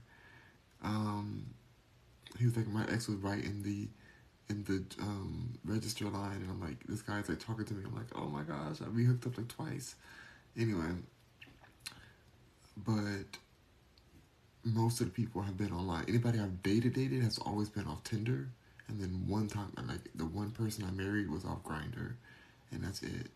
Um, 0.83 1.45
he 2.37 2.45
was 2.45 2.57
like, 2.57 2.67
my 2.67 2.85
ex 2.87 3.07
was 3.07 3.17
right 3.17 3.43
in 3.43 3.63
the 3.63 3.87
in 4.47 4.63
the 4.65 4.83
um, 5.03 5.57
register 5.65 6.05
line, 6.05 6.35
and 6.35 6.49
I'm 6.49 6.61
like, 6.61 6.85
this 6.87 7.01
guy's 7.01 7.27
like 7.29 7.39
talking 7.39 7.65
to 7.65 7.73
me. 7.73 7.83
I'm 7.85 7.95
like, 7.95 8.15
oh 8.15 8.27
my 8.27 8.43
gosh, 8.43 8.77
we 8.93 9.03
hooked 9.03 9.25
up 9.25 9.37
like 9.37 9.47
twice. 9.47 9.95
Anyway, 10.57 10.91
but 12.77 13.37
most 14.63 15.01
of 15.01 15.07
the 15.07 15.11
people 15.11 15.41
have 15.41 15.57
been 15.57 15.71
online. 15.71 16.05
Anybody 16.07 16.39
I've 16.39 16.61
dated 16.61 16.93
dated 16.93 17.23
has 17.23 17.37
always 17.39 17.69
been 17.69 17.85
off 17.85 18.03
Tinder, 18.03 18.49
and 18.87 18.99
then 18.99 19.25
one 19.27 19.47
time, 19.47 19.71
like 19.87 20.09
the 20.15 20.25
one 20.25 20.51
person 20.51 20.85
I 20.85 20.91
married 20.91 21.29
was 21.29 21.45
off 21.45 21.63
Grindr, 21.63 22.13
and 22.71 22.83
that's 22.83 23.01
it. 23.01 23.27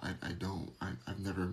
I 0.00 0.10
I 0.22 0.32
don't 0.32 0.70
I 0.80 0.90
I've 1.06 1.20
never 1.20 1.50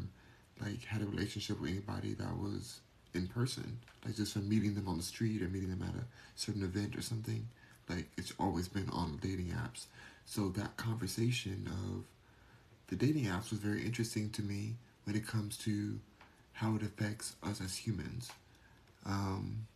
like 0.62 0.84
had 0.84 1.02
a 1.02 1.06
relationship 1.06 1.60
with 1.62 1.72
anybody 1.72 2.14
that 2.16 2.38
was 2.38 2.80
in 3.14 3.28
person, 3.28 3.80
like 4.06 4.16
just 4.16 4.34
from 4.34 4.50
meeting 4.50 4.76
them 4.76 4.88
on 4.88 4.98
the 4.98 5.04
street 5.04 5.42
or 5.42 5.48
meeting 5.48 5.70
them 5.70 5.84
at 5.88 5.96
a 5.96 6.06
certain 6.36 6.64
event 6.64 6.96
or 6.96 7.02
something. 7.02 7.48
Like 7.88 8.08
it's 8.18 8.34
always 8.40 8.68
been 8.68 8.90
on 8.90 9.20
dating 9.22 9.48
apps. 9.48 9.86
So 10.26 10.50
that 10.50 10.78
conversation 10.78 11.68
of 11.68 12.04
the 12.88 12.96
dating 12.96 13.26
apps 13.26 13.50
was 13.52 13.60
very 13.60 13.86
interesting 13.86 14.30
to 14.32 14.42
me 14.44 14.76
when 15.06 15.16
it 15.16 15.26
comes 15.26 15.58
to 15.60 16.00
how 16.54 16.76
it 16.76 16.84
affects 16.84 17.36
us 17.42 17.62
as 17.62 17.76
humans. 17.76 18.30
Um, 19.06 19.68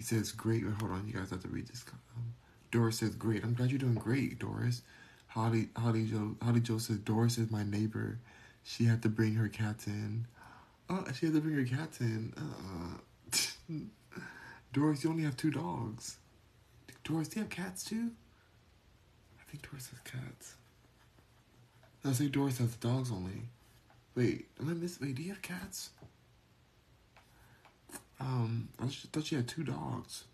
he 0.00 0.04
says, 0.04 0.32
great. 0.32 0.62
Hold 0.64 0.92
on, 0.92 1.06
you 1.06 1.12
guys 1.12 1.28
have 1.28 1.42
to 1.42 1.48
read 1.48 1.68
this. 1.68 1.84
Um, 2.16 2.32
Doris 2.70 3.00
says, 3.00 3.14
great. 3.16 3.44
I'm 3.44 3.52
glad 3.52 3.68
you're 3.70 3.78
doing 3.78 3.96
great, 3.96 4.38
Doris. 4.38 4.80
Holly, 5.26 5.68
Holly 5.76 6.06
Joe, 6.06 6.36
Holly 6.42 6.60
Joe 6.60 6.78
says, 6.78 6.96
Doris 6.96 7.36
is 7.36 7.50
my 7.50 7.64
neighbor. 7.64 8.18
She 8.62 8.84
had 8.84 9.02
to 9.02 9.10
bring 9.10 9.34
her 9.34 9.48
cats 9.48 9.86
in. 9.86 10.26
Oh, 10.88 11.04
she 11.14 11.26
had 11.26 11.34
to 11.34 11.42
bring 11.42 11.54
her 11.54 11.76
cats 11.76 12.00
in. 12.00 12.32
Uh, 12.34 13.78
Doris, 14.72 15.04
you 15.04 15.10
only 15.10 15.24
have 15.24 15.36
two 15.36 15.50
dogs. 15.50 16.16
Doris, 17.04 17.28
do 17.28 17.40
you 17.40 17.42
have 17.42 17.50
cats 17.50 17.84
too? 17.84 18.12
I 19.38 19.50
think 19.50 19.68
Doris 19.70 19.90
has 19.90 20.00
cats. 20.00 20.54
I 22.06 22.12
say 22.12 22.28
Doris 22.28 22.56
has 22.56 22.74
dogs 22.76 23.12
only. 23.12 23.42
Wait, 24.14 24.46
am 24.58 24.70
I 24.70 24.72
miss? 24.72 24.98
Wait, 24.98 25.14
do 25.14 25.22
you 25.22 25.28
have 25.28 25.42
cats? 25.42 25.90
Um, 28.20 28.68
I 28.78 28.86
thought 28.86 29.24
she 29.24 29.34
had 29.34 29.48
two 29.48 29.64
dogs. 29.64 30.24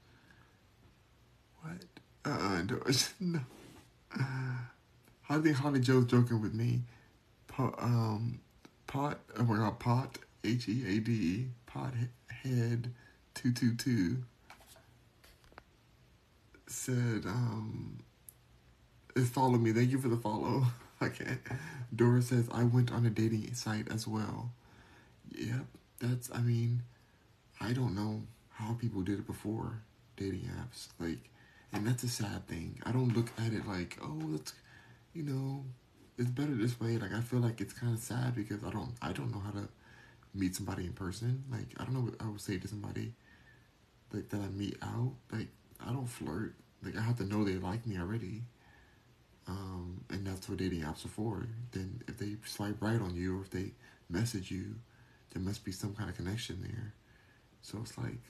What? 1.61 1.85
Uh, 2.25 2.31
uh 2.41 2.63
Doris, 2.63 3.15
no. 3.21 3.41
I 5.29 5.39
think 5.39 5.57
Holly 5.57 5.81
Joe's 5.81 6.07
joking 6.07 6.41
with 6.41 6.55
me. 6.55 6.83
Pot, 7.49 7.75
um, 7.79 8.41
pot. 8.87 9.21
Oh 9.39 9.45
my 9.45 9.57
God, 9.57 9.79
pot. 9.79 10.19
H 10.45 10.69
E 10.69 10.85
A 10.97 11.01
D. 11.01 11.47
Pot 11.67 11.95
head. 12.29 12.93
Two 13.35 13.53
two 13.53 13.75
two 13.75 14.19
said, 16.69 17.23
um, 17.27 17.99
it 19.15 19.37
me. 19.61 19.73
Thank 19.73 19.91
you 19.91 19.99
for 19.99 20.09
the 20.09 20.17
follow. 20.17 20.65
okay. 21.03 21.39
Dora 21.95 22.23
says, 22.23 22.49
I 22.53 22.65
went 22.65 22.93
on 22.93 23.07
a 23.07 23.11
dating 23.11 23.53
site 23.55 23.91
as 23.91 24.07
well. 24.07 24.53
Yep. 25.37 25.67
That's, 26.01 26.31
I 26.33 26.41
mean, 26.41 26.83
I 27.61 27.73
don't 27.73 27.95
know 27.95 28.23
how 28.51 28.75
people 28.75 29.03
did 29.03 29.19
it 29.19 29.27
before 29.27 29.81
dating 30.17 30.51
apps. 30.61 30.89
Like, 30.99 31.31
and 31.73 31.87
that's 31.87 32.03
a 32.05 32.09
sad 32.09 32.47
thing. 32.47 32.81
I 32.85 32.93
don't 32.93 33.17
look 33.17 33.31
at 33.39 33.53
it 33.53 33.67
like, 33.67 33.99
oh, 34.03 34.21
that's, 34.31 34.55
you 35.15 35.23
know, 35.23 35.65
it's 36.19 36.31
better 36.31 36.55
this 36.55 36.79
way. 36.81 36.99
Like, 36.99 37.13
I 37.13 37.21
feel 37.21 37.41
like 37.41 37.61
it's 37.61 37.73
kind 37.73 37.93
of 37.93 38.01
sad 38.01 38.35
because 38.35 38.65
I 38.65 38.71
don't, 38.71 38.95
I 39.03 39.13
don't 39.13 39.33
know 39.33 39.41
how 39.41 39.53
to 39.53 39.69
meet 40.35 40.55
somebody 40.55 40.85
in 40.85 40.93
person. 40.93 41.45
Like, 41.51 41.69
I 41.79 41.85
don't 41.85 41.95
know 41.95 42.01
what 42.01 42.15
I 42.21 42.29
would 42.29 42.41
say 42.41 42.59
to 42.59 42.69
somebody 42.69 43.13
like 44.13 44.29
that 44.31 44.41
I 44.41 44.49
meet 44.49 44.77
out. 44.83 45.13
Like, 45.33 45.49
I 45.85 45.93
don't 45.93 46.07
flirt. 46.07 46.55
Like 46.83 46.97
I 46.97 47.01
have 47.01 47.17
to 47.19 47.25
know 47.25 47.45
they 47.45 47.55
like 47.57 47.87
me 47.87 47.99
already. 47.99 48.43
Um, 49.49 50.05
and 50.11 50.27
that's 50.27 50.49
what 50.49 50.59
dating 50.59 50.83
apps 50.83 51.05
are 51.05 51.09
for. 51.09 51.47
Then 51.73 52.03
if 52.09 52.19
they 52.19 52.37
swipe 52.45 52.77
right 52.81 53.01
on 53.01 53.15
you 53.15 53.39
or 53.39 53.43
if 53.43 53.51
they 53.51 53.73
message 54.11 54.51
you, 54.51 54.75
there 55.33 55.43
must 55.43 55.65
be 55.65 55.73
some 55.73 55.95
kind 55.95 56.11
of 56.11 56.17
connection 56.17 56.61
there. 56.63 56.95
So 57.67 57.79
it's 57.83 57.99
like 57.99 58.21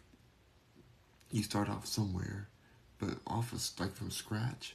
you 1.30 1.42
start 1.42 1.68
off 1.68 1.84
somewhere, 1.86 2.48
but 2.98 3.18
off 3.26 3.52
of, 3.52 3.62
like 3.78 3.94
from 3.94 4.10
scratch. 4.10 4.74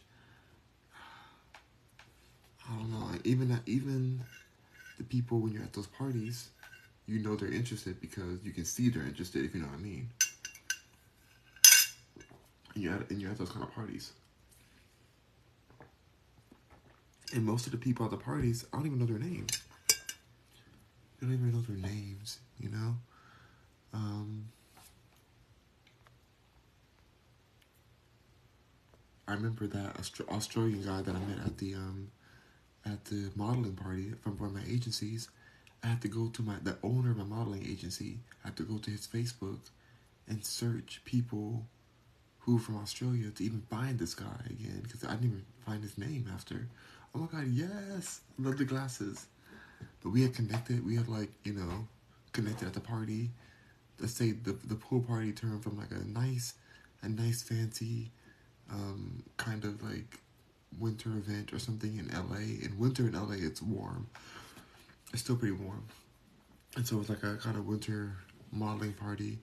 I 2.69 2.75
don't 2.75 2.91
know. 2.91 3.07
Even 3.23 3.49
that, 3.49 3.61
even 3.65 4.21
the 4.99 5.03
people 5.03 5.39
when 5.39 5.53
you're 5.53 5.63
at 5.63 5.73
those 5.73 5.87
parties, 5.87 6.49
you 7.07 7.19
know 7.19 7.35
they're 7.35 7.51
interested 7.51 7.99
because 7.99 8.43
you 8.43 8.51
can 8.51 8.65
see 8.65 8.89
they're 8.89 9.01
interested. 9.01 9.43
If 9.43 9.55
you 9.55 9.61
know 9.61 9.67
what 9.67 9.79
I 9.79 9.81
mean 9.81 10.09
and 12.75 12.83
you're 12.83 12.93
at, 12.93 13.09
and 13.09 13.21
you're 13.21 13.31
at 13.31 13.37
those 13.37 13.49
kind 13.49 13.63
of 13.63 13.73
parties. 13.73 14.13
And 17.33 17.45
most 17.45 17.65
of 17.65 17.71
the 17.71 17.77
people 17.77 18.05
at 18.05 18.11
the 18.11 18.17
parties, 18.17 18.65
I 18.71 18.77
don't 18.77 18.87
even 18.87 18.99
know 18.99 19.05
their 19.05 19.19
names. 19.19 19.61
I 19.89 21.25
don't 21.25 21.33
even 21.33 21.51
know 21.51 21.61
their 21.61 21.77
names, 21.77 22.39
you 22.59 22.69
know? 22.69 22.95
Um, 23.93 24.45
I 29.27 29.33
remember 29.33 29.67
that 29.67 29.97
Australian 30.29 30.83
guy 30.83 31.01
that 31.01 31.15
I 31.15 31.19
met 31.19 31.45
at 31.45 31.57
the 31.57 31.75
um, 31.75 32.09
at 32.85 33.05
the 33.05 33.31
modeling 33.35 33.75
party 33.75 34.13
from 34.21 34.37
one 34.37 34.49
of 34.49 34.55
my 34.55 34.63
agencies. 34.69 35.29
I 35.83 35.87
had 35.87 36.01
to 36.01 36.07
go 36.07 36.27
to 36.27 36.41
my 36.41 36.55
the 36.61 36.77
owner 36.83 37.11
of 37.11 37.17
my 37.17 37.23
modeling 37.23 37.65
agency. 37.65 38.19
I 38.43 38.47
had 38.49 38.57
to 38.57 38.63
go 38.63 38.77
to 38.77 38.91
his 38.91 39.07
Facebook 39.07 39.59
and 40.27 40.45
search 40.45 41.01
people 41.05 41.65
who 42.39 42.57
from 42.57 42.77
Australia 42.77 43.29
to 43.29 43.43
even 43.43 43.61
find 43.69 43.99
this 43.99 44.13
guy 44.15 44.41
again 44.49 44.81
because 44.83 45.03
I 45.03 45.11
didn't 45.11 45.25
even 45.25 45.45
find 45.65 45.83
his 45.83 45.97
name 45.97 46.29
after. 46.33 46.67
Oh 47.13 47.19
my 47.19 47.27
god, 47.27 47.47
yes, 47.51 48.21
love 48.39 48.57
the 48.57 48.65
glasses. 48.65 49.27
But 50.03 50.09
we 50.11 50.23
had 50.23 50.33
connected. 50.33 50.85
We 50.85 50.95
had 50.95 51.07
like 51.07 51.31
you 51.43 51.53
know 51.53 51.87
connected 52.33 52.67
at 52.67 52.73
the 52.73 52.79
party. 52.79 53.29
Let's 54.01 54.13
say 54.13 54.31
the 54.31 54.53
the 54.65 54.75
pool 54.75 55.01
party 55.01 55.31
turned 55.31 55.63
from 55.63 55.77
like 55.77 55.91
a 55.91 56.03
nice, 56.05 56.55
a 57.01 57.07
nice 57.09 57.41
fancy, 57.41 58.11
um, 58.69 59.23
kind 59.37 59.63
of 59.63 59.81
like 59.83 60.19
winter 60.79 61.09
event 61.09 61.53
or 61.53 61.59
something 61.59 61.97
in 61.97 62.07
LA. 62.09 62.65
In 62.65 62.75
winter 62.77 63.07
in 63.07 63.13
LA, 63.13 63.35
it's 63.37 63.61
warm. 63.61 64.07
It's 65.13 65.21
still 65.21 65.37
pretty 65.37 65.55
warm, 65.55 65.85
and 66.75 66.85
so 66.85 66.95
it 66.95 66.99
was 66.99 67.09
like 67.09 67.23
a 67.23 67.37
kind 67.37 67.57
of 67.57 67.67
winter 67.67 68.17
modeling 68.51 68.93
party 68.93 69.39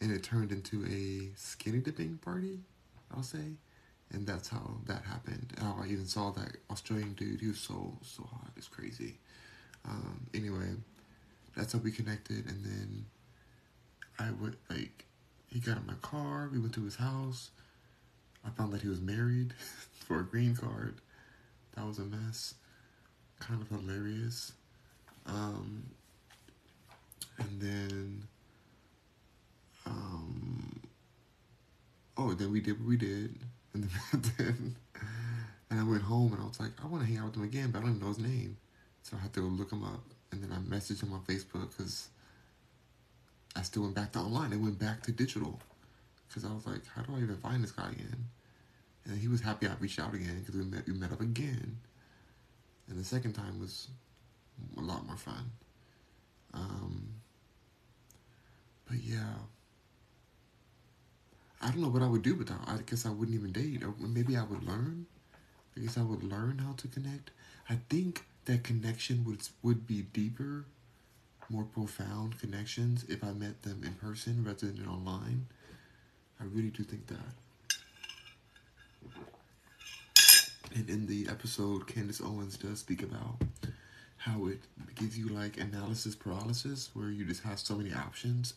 and 0.00 0.12
it 0.12 0.22
turned 0.22 0.52
into 0.52 0.84
a 0.84 1.34
skinny 1.36 1.78
dipping 1.78 2.18
party, 2.18 2.60
I'll 3.14 3.22
say, 3.22 3.56
and 4.12 4.26
that's 4.26 4.48
how 4.48 4.76
that 4.86 5.02
happened. 5.02 5.54
I 5.60 5.86
even 5.86 6.06
saw 6.06 6.30
that 6.32 6.58
Australian 6.70 7.14
dude. 7.14 7.40
He 7.40 7.48
was 7.48 7.58
so 7.58 7.96
so 8.02 8.22
hot. 8.24 8.50
It's 8.56 8.68
crazy. 8.68 9.18
Um, 9.86 10.26
anyway, 10.34 10.74
that's 11.56 11.72
how 11.72 11.78
we 11.78 11.90
connected, 11.90 12.46
and 12.46 12.64
then 12.64 13.06
I 14.18 14.30
went 14.40 14.56
like 14.70 15.06
he 15.48 15.60
got 15.60 15.78
in 15.78 15.86
my 15.86 15.94
car. 16.02 16.48
We 16.52 16.58
went 16.58 16.74
to 16.74 16.84
his 16.84 16.96
house. 16.96 17.50
I 18.44 18.50
found 18.50 18.72
that 18.72 18.82
he 18.82 18.88
was 18.88 19.00
married 19.00 19.54
for 20.06 20.20
a 20.20 20.24
green 20.24 20.56
card. 20.56 20.96
That 21.76 21.86
was 21.86 21.98
a 21.98 22.04
mess. 22.04 22.54
Kind 23.40 23.62
of 23.62 23.68
hilarious. 23.68 24.52
Um, 25.26 25.84
and 27.38 27.60
then, 27.60 28.22
um, 29.86 30.80
oh, 32.16 32.34
then 32.34 32.52
we 32.52 32.60
did 32.60 32.78
what 32.78 32.88
we 32.88 32.96
did, 32.96 33.34
and 33.72 33.88
then, 34.38 34.76
and 35.70 35.80
I 35.80 35.84
went 35.84 36.02
home 36.02 36.32
and 36.32 36.42
I 36.42 36.46
was 36.46 36.60
like, 36.60 36.72
I 36.82 36.86
want 36.86 37.02
to 37.02 37.08
hang 37.08 37.18
out 37.18 37.26
with 37.26 37.36
him 37.36 37.42
again, 37.42 37.70
but 37.70 37.78
I 37.78 37.82
don't 37.82 37.96
even 37.96 38.02
know 38.02 38.08
his 38.08 38.18
name, 38.18 38.56
so 39.02 39.16
I 39.16 39.20
had 39.20 39.32
to 39.34 39.40
go 39.40 39.46
look 39.46 39.72
him 39.72 39.82
up, 39.82 40.04
and 40.30 40.42
then 40.42 40.52
I 40.52 40.58
messaged 40.58 41.02
him 41.02 41.12
on 41.12 41.22
Facebook 41.22 41.76
because 41.76 42.08
I 43.56 43.62
still 43.62 43.82
went 43.82 43.94
back 43.94 44.12
to 44.12 44.18
online. 44.18 44.52
It 44.52 44.60
went 44.60 44.78
back 44.78 45.02
to 45.04 45.12
digital 45.12 45.60
because 46.28 46.44
I 46.44 46.52
was 46.52 46.66
like, 46.66 46.82
how 46.94 47.02
do 47.02 47.14
I 47.14 47.18
even 47.20 47.36
find 47.36 47.62
this 47.62 47.72
guy 47.72 47.90
again? 47.90 48.28
And 49.06 49.18
he 49.18 49.28
was 49.28 49.40
happy 49.40 49.66
I 49.66 49.72
reached 49.80 50.00
out 50.00 50.14
again 50.14 50.40
because 50.40 50.54
we 50.56 50.64
met 50.64 50.86
we 50.86 50.94
met 50.94 51.12
up 51.12 51.20
again, 51.20 51.78
and 52.88 52.98
the 52.98 53.04
second 53.04 53.34
time 53.34 53.60
was 53.60 53.88
a 54.76 54.80
lot 54.80 55.06
more 55.06 55.16
fun. 55.16 55.50
Um, 56.54 57.08
but 58.86 58.96
yeah, 59.02 59.34
I 61.60 61.68
don't 61.70 61.80
know 61.80 61.88
what 61.88 62.02
I 62.02 62.06
would 62.08 62.22
do 62.22 62.34
without. 62.34 62.60
I 62.66 62.78
guess 62.86 63.06
I 63.06 63.10
wouldn't 63.10 63.34
even 63.36 63.52
date, 63.52 63.82
or 63.82 63.94
maybe 63.98 64.36
I 64.36 64.42
would 64.42 64.62
learn. 64.64 65.06
I 65.76 65.80
guess 65.80 65.98
I 65.98 66.02
would 66.02 66.22
learn 66.22 66.58
how 66.58 66.72
to 66.76 66.88
connect. 66.88 67.30
I 67.68 67.78
think 67.88 68.24
that 68.44 68.62
connection 68.64 69.24
would 69.24 69.40
would 69.62 69.86
be 69.86 70.02
deeper, 70.02 70.64
more 71.50 71.64
profound 71.64 72.38
connections 72.38 73.04
if 73.08 73.22
I 73.22 73.32
met 73.32 73.62
them 73.62 73.82
in 73.84 73.94
person 73.94 74.44
rather 74.44 74.66
than 74.66 74.86
online. 74.86 75.46
I 76.40 76.44
really 76.44 76.70
do 76.70 76.82
think 76.82 77.06
that. 77.06 77.18
And 80.74 80.90
in 80.90 81.06
the 81.06 81.28
episode, 81.30 81.86
Candace 81.86 82.20
Owens 82.20 82.56
does 82.56 82.80
speak 82.80 83.02
about 83.02 83.36
how 84.16 84.46
it 84.46 84.58
gives 84.94 85.16
you 85.18 85.28
like 85.28 85.58
analysis 85.58 86.14
paralysis, 86.14 86.90
where 86.94 87.10
you 87.10 87.24
just 87.24 87.42
have 87.44 87.58
so 87.60 87.76
many 87.76 87.92
options 87.92 88.54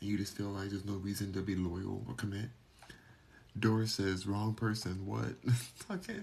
and 0.00 0.08
you 0.08 0.16
just 0.16 0.36
feel 0.36 0.48
like 0.48 0.70
there's 0.70 0.84
no 0.84 0.94
reason 0.94 1.32
to 1.32 1.42
be 1.42 1.54
loyal 1.56 2.02
or 2.08 2.14
commit. 2.14 2.48
Doris 3.58 3.92
says, 3.92 4.26
wrong 4.26 4.54
person, 4.54 5.06
what? 5.06 5.34
okay. 5.90 6.20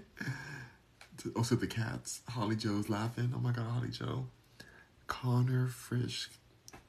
Also, 1.36 1.56
the 1.56 1.68
cats. 1.68 2.22
Holly 2.30 2.56
Joe's 2.56 2.90
laughing. 2.90 3.34
Oh 3.36 3.40
my 3.40 3.52
god, 3.52 3.66
Holly 3.66 3.90
Joe. 3.90 4.26
Connor 5.08 5.68
Frisch, 5.68 6.30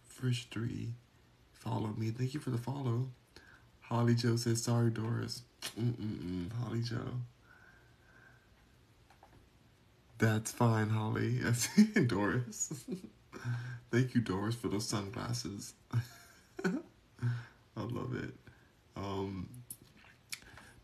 Frisch 0.06 0.48
3. 0.50 0.92
Follow 1.52 1.94
me. 1.96 2.10
Thank 2.10 2.34
you 2.34 2.40
for 2.40 2.50
the 2.50 2.58
follow. 2.58 3.08
Holly 3.80 4.14
Joe 4.14 4.37
says, 4.37 4.62
sorry, 4.62 4.90
Doris. 4.90 5.42
Mm-mm-mm. 5.78 6.52
Holly 6.62 6.82
Joe. 6.82 7.14
That's 10.18 10.50
fine, 10.50 10.90
Holly. 10.90 11.38
I 11.46 11.52
see, 11.52 11.84
Doris. 12.04 12.72
Thank 13.90 14.14
you, 14.14 14.20
Doris, 14.20 14.56
for 14.56 14.68
those 14.68 14.87
sunglasses. 14.87 15.75
I 16.64 16.70
love 17.76 18.14
it. 18.14 18.34
Um, 18.96 19.48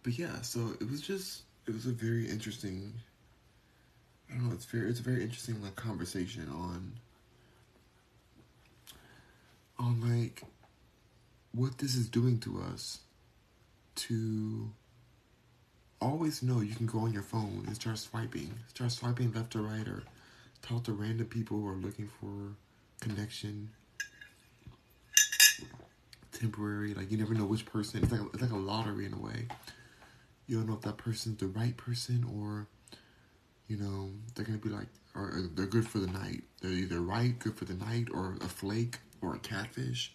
but 0.03 0.19
yeah, 0.19 0.41
so 0.43 0.61
it 0.81 0.89
was 0.89 1.01
just 1.01 1.43
it 1.67 1.75
was 1.75 1.87
a 1.87 1.91
very 1.91 2.29
interesting. 2.29 2.93
I 4.31 4.35
don't 4.35 4.49
know. 4.49 4.55
It's 4.55 4.65
very 4.65 4.89
it's 4.89 5.01
a 5.01 5.03
very 5.03 5.23
interesting 5.23 5.61
like 5.63 5.75
conversation 5.77 6.49
on 6.51 6.93
on 9.79 10.01
like 10.01 10.43
what 11.53 11.79
this 11.79 11.95
is 11.95 12.09
doing 12.09 12.39
to 12.41 12.61
us 12.61 13.01
to 13.95 14.71
always 16.01 16.43
know 16.43 16.61
you 16.61 16.75
can 16.75 16.87
go 16.87 17.01
on 17.01 17.13
your 17.13 17.23
phone 17.23 17.65
and 17.67 17.75
start 17.75 17.99
swiping. 17.99 18.53
Start 18.69 18.93
swiping 18.93 19.33
left 19.33 19.53
to 19.53 19.63
right 19.63 19.87
or 19.87 20.03
talk 20.63 20.85
to 20.85 20.93
random 20.93 21.27
people 21.27 21.59
who 21.61 21.69
are 21.69 21.77
looking 21.77 22.09
for 22.09 22.57
connection. 23.01 23.71
Temporary, 26.33 26.95
like 26.95 27.11
you 27.11 27.17
never 27.17 27.35
know 27.35 27.45
which 27.45 27.65
person. 27.65 28.03
It's 28.03 28.13
like 28.13 28.21
a, 28.21 28.27
it's 28.27 28.43
like 28.43 28.51
a 28.51 28.57
lottery 28.57 29.07
in 29.07 29.15
a 29.15 29.19
way. 29.19 29.47
You 30.47 30.57
don't 30.59 30.67
know 30.69 30.75
if 30.75 30.83
that 30.83 30.99
person's 30.99 31.39
the 31.39 31.47
right 31.47 31.77
person 31.77 32.25
or, 32.37 32.67
you 33.75 33.83
know, 33.83 34.11
they're 34.35 34.45
gonna 34.45 34.59
be 34.59 34.69
like, 34.69 34.87
or 35.17 35.33
they're 35.55 35.67
good 35.67 35.89
for 35.89 35.99
the 35.99 36.07
night. 36.07 36.45
They're 36.61 36.71
either 36.71 37.01
right, 37.01 37.37
good 37.39 37.57
for 37.57 37.65
the 37.65 37.75
night, 37.75 38.07
or 38.13 38.37
a 38.41 38.49
flake, 38.49 38.99
or 39.21 39.35
a 39.35 39.39
catfish. 39.39 40.15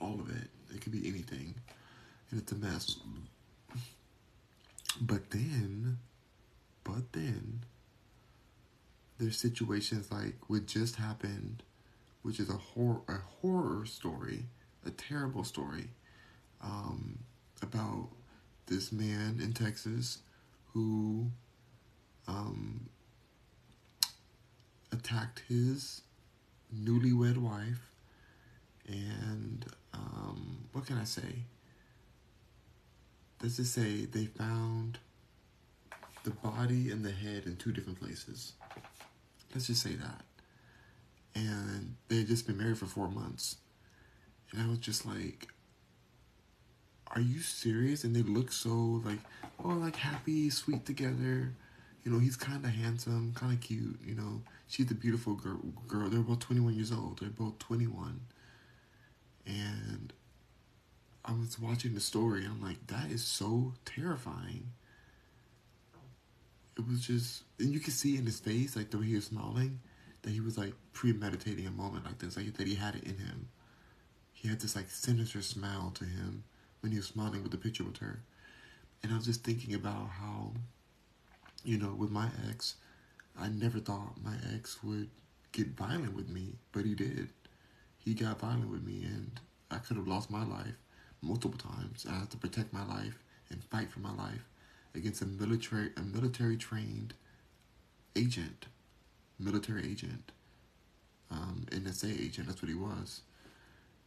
All 0.00 0.18
of 0.20 0.30
it. 0.30 0.48
It 0.74 0.80
could 0.80 0.92
be 0.92 1.08
anything, 1.08 1.54
and 2.30 2.40
it's 2.40 2.50
a 2.50 2.56
mess. 2.56 2.96
But 5.00 5.30
then, 5.30 5.98
but 6.82 7.12
then, 7.12 7.60
there's 9.18 9.38
situations 9.38 10.10
like 10.10 10.34
what 10.48 10.66
just 10.66 10.96
happened, 10.96 11.62
which 12.22 12.40
is 12.40 12.50
a 12.50 12.54
horror, 12.54 13.02
a 13.08 13.18
horror 13.40 13.86
story, 13.86 14.46
a 14.84 14.90
terrible 14.90 15.44
story, 15.44 15.88
um, 16.60 17.20
about 17.62 18.08
this 18.66 18.90
man 18.90 19.38
in 19.40 19.52
Texas 19.52 20.18
who 20.72 21.30
um, 22.28 22.88
attacked 24.92 25.42
his 25.48 26.02
newlywed 26.74 27.38
wife, 27.38 27.90
and 28.86 29.64
um, 29.92 30.68
what 30.72 30.86
can 30.86 30.98
I 30.98 31.04
say? 31.04 31.44
let's 33.42 33.56
just 33.56 33.72
say 33.72 34.04
they 34.04 34.26
found 34.26 34.98
the 36.24 36.30
body 36.30 36.90
and 36.90 37.04
the 37.04 37.12
head 37.12 37.44
in 37.46 37.56
two 37.56 37.72
different 37.72 38.00
places. 38.00 38.52
Let's 39.54 39.66
just 39.66 39.82
say 39.82 39.94
that. 39.94 40.24
And 41.34 41.96
they 42.08 42.18
had 42.18 42.26
just 42.26 42.46
been 42.46 42.58
married 42.58 42.78
for 42.78 42.86
four 42.86 43.08
months. 43.08 43.56
And 44.50 44.60
I 44.60 44.68
was 44.68 44.78
just 44.78 45.06
like, 45.06 45.48
are 47.14 47.20
you 47.20 47.40
serious? 47.40 48.04
And 48.04 48.14
they 48.14 48.22
look 48.22 48.50
so 48.50 49.02
like, 49.04 49.20
oh, 49.64 49.68
like 49.68 49.96
happy, 49.96 50.50
sweet 50.50 50.84
together. 50.84 51.54
You 52.08 52.14
know, 52.14 52.20
he's 52.20 52.36
kind 52.36 52.64
of 52.64 52.70
handsome, 52.70 53.34
kind 53.34 53.52
of 53.52 53.60
cute. 53.60 54.00
You 54.02 54.14
know, 54.14 54.40
she's 54.66 54.90
a 54.90 54.94
beautiful 54.94 55.34
girl. 55.34 55.60
Girl, 55.86 56.08
they're 56.08 56.20
both 56.20 56.38
21 56.38 56.72
years 56.72 56.90
old. 56.90 57.18
They're 57.20 57.28
both 57.28 57.58
21. 57.58 58.18
And 59.46 60.14
I 61.22 61.32
was 61.32 61.58
watching 61.58 61.92
the 61.92 62.00
story 62.00 62.46
and 62.46 62.52
I'm 62.52 62.62
like, 62.62 62.86
that 62.86 63.10
is 63.10 63.22
so 63.22 63.74
terrifying. 63.84 64.68
It 66.78 66.88
was 66.88 67.06
just, 67.06 67.42
and 67.60 67.74
you 67.74 67.78
could 67.78 67.92
see 67.92 68.16
in 68.16 68.24
his 68.24 68.40
face, 68.40 68.74
like 68.74 68.90
the 68.90 68.96
way 68.96 69.04
he 69.04 69.14
was 69.14 69.26
smiling, 69.26 69.78
that 70.22 70.30
he 70.30 70.40
was 70.40 70.56
like 70.56 70.72
premeditating 70.94 71.66
a 71.66 71.70
moment 71.70 72.06
like 72.06 72.20
this, 72.20 72.38
like 72.38 72.54
that 72.54 72.66
he 72.66 72.74
had 72.76 72.94
it 72.94 73.04
in 73.04 73.18
him. 73.18 73.48
He 74.32 74.48
had 74.48 74.60
this 74.60 74.74
like 74.74 74.88
sinister 74.88 75.42
smile 75.42 75.92
to 75.96 76.06
him 76.06 76.44
when 76.80 76.90
he 76.90 76.96
was 76.96 77.08
smiling 77.08 77.42
with 77.42 77.52
the 77.52 77.58
picture 77.58 77.84
with 77.84 77.98
her. 77.98 78.22
And 79.02 79.12
I 79.12 79.16
was 79.16 79.26
just 79.26 79.44
thinking 79.44 79.74
about 79.74 80.08
how, 80.08 80.52
you 81.68 81.76
know, 81.76 81.94
with 81.94 82.10
my 82.10 82.28
ex, 82.48 82.76
I 83.38 83.48
never 83.48 83.78
thought 83.78 84.14
my 84.24 84.36
ex 84.54 84.82
would 84.82 85.10
get 85.52 85.76
violent 85.76 86.14
with 86.14 86.26
me, 86.30 86.54
but 86.72 86.86
he 86.86 86.94
did. 86.94 87.28
He 87.98 88.14
got 88.14 88.40
violent 88.40 88.70
with 88.70 88.82
me, 88.82 89.04
and 89.04 89.38
I 89.70 89.76
could 89.76 89.98
have 89.98 90.08
lost 90.08 90.30
my 90.30 90.46
life 90.46 90.78
multiple 91.20 91.58
times. 91.58 92.06
I 92.08 92.20
had 92.20 92.30
to 92.30 92.38
protect 92.38 92.72
my 92.72 92.86
life 92.86 93.22
and 93.50 93.62
fight 93.64 93.90
for 93.90 94.00
my 94.00 94.14
life 94.14 94.48
against 94.94 95.20
a 95.20 95.26
military 95.26 95.90
a 95.98 96.00
military 96.00 96.56
trained 96.56 97.12
agent, 98.16 98.64
military 99.38 99.90
agent, 99.90 100.32
um, 101.30 101.66
NSA 101.70 102.18
agent. 102.18 102.46
That's 102.46 102.62
what 102.62 102.70
he 102.70 102.74
was, 102.74 103.20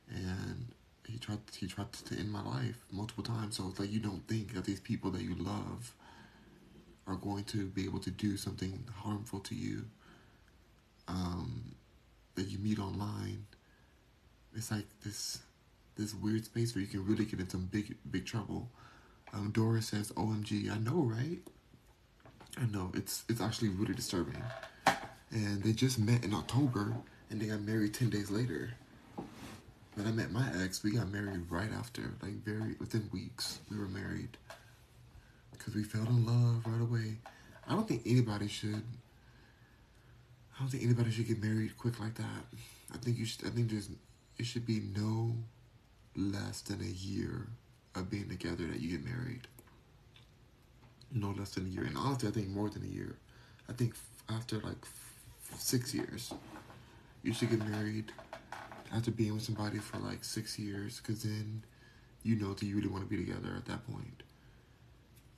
and 0.09 0.73
he 1.07 1.19
tried 1.19 1.41
he 1.55 1.67
tried 1.67 1.93
to 1.93 2.17
end 2.17 2.31
my 2.31 2.41
life 2.41 2.83
multiple 2.91 3.23
times. 3.23 3.57
So 3.57 3.67
it's 3.67 3.79
like 3.79 3.91
you 3.91 3.99
don't 3.99 4.27
think 4.27 4.55
that 4.55 4.65
these 4.65 4.79
people 4.79 5.11
that 5.11 5.21
you 5.21 5.35
love 5.35 5.93
are 7.11 7.15
going 7.17 7.43
to 7.45 7.67
be 7.67 7.85
able 7.85 7.99
to 7.99 8.11
do 8.11 8.37
something 8.37 8.85
harmful 9.03 9.39
to 9.41 9.55
you. 9.55 9.85
Um, 11.07 11.75
that 12.35 12.47
you 12.47 12.57
meet 12.59 12.79
online. 12.79 13.45
It's 14.55 14.71
like 14.71 14.85
this 15.03 15.39
this 15.95 16.13
weird 16.13 16.45
space 16.45 16.73
where 16.73 16.81
you 16.81 16.87
can 16.87 17.05
really 17.05 17.25
get 17.25 17.39
into 17.39 17.57
big 17.57 17.95
big 18.09 18.25
trouble. 18.25 18.69
Um, 19.33 19.51
Dora 19.51 19.81
says, 19.81 20.11
"OMG, 20.11 20.71
I 20.71 20.77
know, 20.77 21.01
right? 21.01 21.39
I 22.57 22.65
know. 22.65 22.91
It's 22.93 23.23
it's 23.29 23.41
actually 23.41 23.69
really 23.69 23.93
disturbing." 23.93 24.41
And 25.31 25.63
they 25.63 25.71
just 25.71 25.99
met 25.99 26.23
in 26.23 26.33
October, 26.33 26.93
and 27.29 27.39
they 27.39 27.47
got 27.47 27.61
married 27.61 27.93
ten 27.93 28.09
days 28.09 28.29
later. 28.29 28.73
When 29.95 30.07
I 30.07 30.11
met 30.11 30.31
my 30.31 30.49
ex, 30.63 30.83
we 30.83 30.91
got 30.91 31.09
married 31.09 31.49
right 31.49 31.71
after, 31.77 32.13
like 32.21 32.43
very 32.43 32.75
within 32.79 33.09
weeks. 33.11 33.59
We 33.69 33.77
were 33.77 33.87
married 33.87 34.37
because 35.61 35.75
we 35.75 35.83
fell 35.83 36.07
in 36.07 36.25
love 36.25 36.65
right 36.65 36.81
away. 36.81 37.17
I 37.67 37.73
don't 37.73 37.87
think 37.87 38.01
anybody 38.05 38.47
should. 38.47 38.81
I 40.55 40.59
don't 40.59 40.69
think 40.69 40.83
anybody 40.83 41.11
should 41.11 41.27
get 41.27 41.41
married 41.41 41.77
quick 41.77 41.99
like 41.99 42.15
that. 42.15 42.45
I 42.93 42.97
think 42.97 43.17
you 43.17 43.25
should. 43.25 43.45
I 43.45 43.49
think 43.49 43.69
there's. 43.69 43.89
It 44.37 44.45
should 44.45 44.65
be 44.65 44.81
no 44.97 45.35
less 46.15 46.61
than 46.61 46.81
a 46.81 46.85
year 46.85 47.47
of 47.95 48.09
being 48.09 48.27
together 48.27 48.65
that 48.67 48.79
you 48.79 48.97
get 48.97 49.05
married. 49.05 49.47
No 51.13 51.29
less 51.37 51.51
than 51.51 51.67
a 51.67 51.69
year, 51.69 51.83
and 51.83 51.97
honestly, 51.97 52.29
I 52.29 52.31
think 52.31 52.49
more 52.49 52.69
than 52.69 52.83
a 52.83 52.87
year. 52.87 53.17
I 53.69 53.73
think 53.73 53.93
after 54.29 54.57
like 54.59 54.83
six 55.57 55.93
years, 55.93 56.33
you 57.21 57.33
should 57.33 57.51
get 57.51 57.59
married 57.69 58.11
after 58.93 59.11
being 59.11 59.33
with 59.33 59.43
somebody 59.43 59.77
for 59.77 59.97
like 59.99 60.23
six 60.23 60.57
years, 60.57 60.99
because 60.99 61.23
then 61.23 61.63
you 62.23 62.35
know 62.35 62.53
that 62.53 62.63
you 62.63 62.75
really 62.75 62.87
want 62.87 63.03
to 63.03 63.09
be 63.09 63.23
together 63.23 63.53
at 63.55 63.65
that 63.65 63.85
point. 63.91 64.23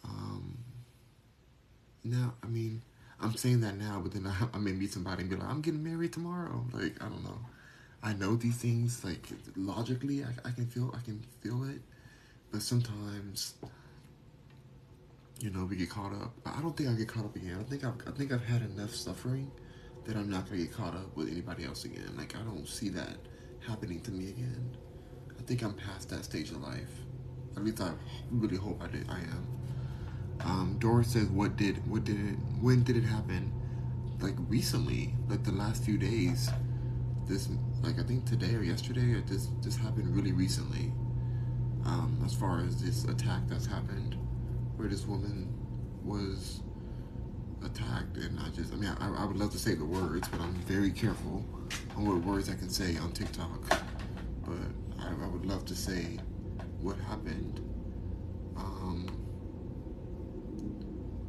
Um, 0.03 0.57
now, 2.03 2.33
I 2.43 2.47
mean, 2.47 2.81
I'm 3.19 3.35
saying 3.35 3.61
that 3.61 3.77
now, 3.77 3.99
but 4.03 4.13
then 4.13 4.27
I, 4.27 4.47
I 4.53 4.57
may 4.59 4.71
meet 4.71 4.91
somebody 4.91 5.21
and 5.21 5.29
be 5.29 5.35
like, 5.35 5.47
I'm 5.47 5.61
getting 5.61 5.83
married 5.83 6.13
tomorrow. 6.13 6.65
Like, 6.73 7.01
I 7.01 7.07
don't 7.07 7.23
know. 7.23 7.39
I 8.01 8.13
know 8.13 8.35
these 8.35 8.57
things, 8.57 9.03
like, 9.05 9.27
logically, 9.55 10.23
I, 10.23 10.47
I 10.47 10.51
can 10.51 10.65
feel, 10.67 10.93
I 10.95 11.01
can 11.01 11.23
feel 11.41 11.63
it. 11.63 11.79
But 12.51 12.61
sometimes, 12.61 13.55
you 15.39 15.49
know, 15.49 15.65
we 15.65 15.77
get 15.77 15.89
caught 15.89 16.13
up. 16.13 16.33
I 16.45 16.61
don't 16.61 16.75
think 16.75 16.89
I'll 16.89 16.95
get 16.95 17.07
caught 17.07 17.25
up 17.25 17.35
again. 17.35 17.57
I 17.59 17.63
think 17.63 17.83
I've, 17.83 17.95
I 18.07 18.11
think 18.11 18.31
I've 18.31 18.43
had 18.43 18.61
enough 18.61 18.93
suffering 18.93 19.49
that 20.05 20.17
I'm 20.17 20.29
not 20.29 20.45
gonna 20.45 20.61
get 20.61 20.73
caught 20.73 20.93
up 20.93 21.15
with 21.15 21.29
anybody 21.29 21.65
else 21.65 21.85
again. 21.85 22.13
Like, 22.17 22.35
I 22.35 22.39
don't 22.39 22.67
see 22.67 22.89
that 22.89 23.15
happening 23.65 24.01
to 24.01 24.11
me 24.11 24.29
again. 24.29 24.75
I 25.37 25.41
think 25.43 25.63
I'm 25.63 25.73
past 25.73 26.09
that 26.09 26.25
stage 26.25 26.51
of 26.51 26.61
life. 26.61 26.91
At 27.55 27.63
least 27.63 27.81
I 27.81 27.91
really 28.31 28.57
hope 28.57 28.81
I 28.83 28.87
did. 28.87 29.09
I 29.09 29.19
am. 29.19 29.47
Um, 30.45 30.75
Doris 30.79 31.09
says, 31.09 31.29
"What 31.29 31.55
did? 31.55 31.87
What 31.89 32.03
did 32.03 32.19
it? 32.19 32.35
When 32.61 32.83
did 32.83 32.97
it 32.97 33.03
happen? 33.03 33.51
Like 34.19 34.35
recently? 34.49 35.13
Like 35.29 35.43
the 35.43 35.51
last 35.51 35.83
few 35.83 35.97
days? 35.97 36.49
This, 37.25 37.49
like 37.81 37.99
I 37.99 38.03
think 38.03 38.25
today 38.25 38.53
or 38.53 38.61
yesterday, 38.63 39.13
or 39.13 39.21
this 39.21 39.47
this 39.61 39.75
happened 39.77 40.13
really 40.15 40.33
recently. 40.33 40.91
Um, 41.85 42.21
as 42.25 42.33
far 42.33 42.61
as 42.61 42.81
this 42.81 43.05
attack 43.05 43.41
that's 43.47 43.65
happened, 43.65 44.17
where 44.75 44.87
this 44.87 45.05
woman 45.05 45.53
was 46.03 46.61
attacked, 47.63 48.17
and 48.17 48.39
I 48.39 48.49
just, 48.49 48.73
I 48.73 48.77
mean, 48.77 48.95
I, 48.99 49.23
I 49.23 49.25
would 49.25 49.37
love 49.37 49.51
to 49.51 49.59
say 49.59 49.75
the 49.75 49.85
words, 49.85 50.27
but 50.29 50.39
I'm 50.39 50.53
very 50.63 50.91
careful 50.91 51.43
on 51.95 52.05
what 52.05 52.17
words 52.23 52.49
I 52.49 52.55
can 52.55 52.69
say 52.69 52.97
on 52.97 53.11
TikTok. 53.11 53.69
But 54.45 54.57
I, 54.99 55.07
I 55.09 55.27
would 55.27 55.45
love 55.45 55.65
to 55.65 55.75
say 55.75 56.19
what 56.81 56.97
happened." 56.99 57.61
Um, 58.57 59.07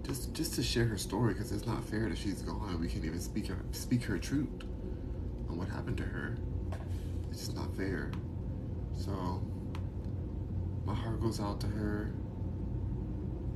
just 0.05 0.33
just 0.35 0.55
to 0.55 0.63
share 0.63 0.85
her 0.85 0.99
story 0.99 1.33
because 1.33 1.51
it's 1.53 1.67
not 1.67 1.85
fair 1.85 2.09
that 2.09 2.19
she's 2.19 2.43
gone. 2.43 2.79
We 2.81 2.89
can't 2.89 3.05
even 3.05 3.21
speak 3.21 3.47
her 3.49 3.57
speak 3.73 4.05
her 4.05 4.19
truth 4.19 4.49
on 5.49 5.57
what 5.57 5.69
happened 5.69 5.97
to 5.99 6.05
her. 6.05 6.37
It's 7.31 7.41
just 7.47 7.57
not 7.57 7.75
fair. 7.77 8.11
So 8.97 9.43
my 10.85 10.95
heart 10.95 11.21
goes 11.21 11.41
out 11.41 11.61
to 11.61 11.67
her. 11.67 12.13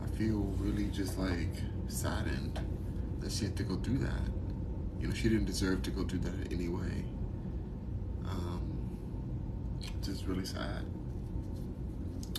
I 0.03 0.07
feel 0.17 0.55
really 0.59 0.87
just 0.89 1.19
like 1.19 1.63
saddened 1.89 2.59
that 3.21 3.31
she 3.31 3.45
had 3.45 3.57
to 3.57 3.63
go 3.63 3.77
through 3.77 3.99
that. 3.99 4.23
You 5.01 5.09
know, 5.09 5.15
she 5.15 5.29
didn't 5.29 5.45
deserve 5.45 5.83
to 5.83 5.91
go 5.91 6.05
through 6.05 6.21
that 6.21 6.53
anyway. 6.53 7.05
Um, 8.25 8.63
just 10.03 10.27
really 10.27 10.45
sad. 10.47 10.85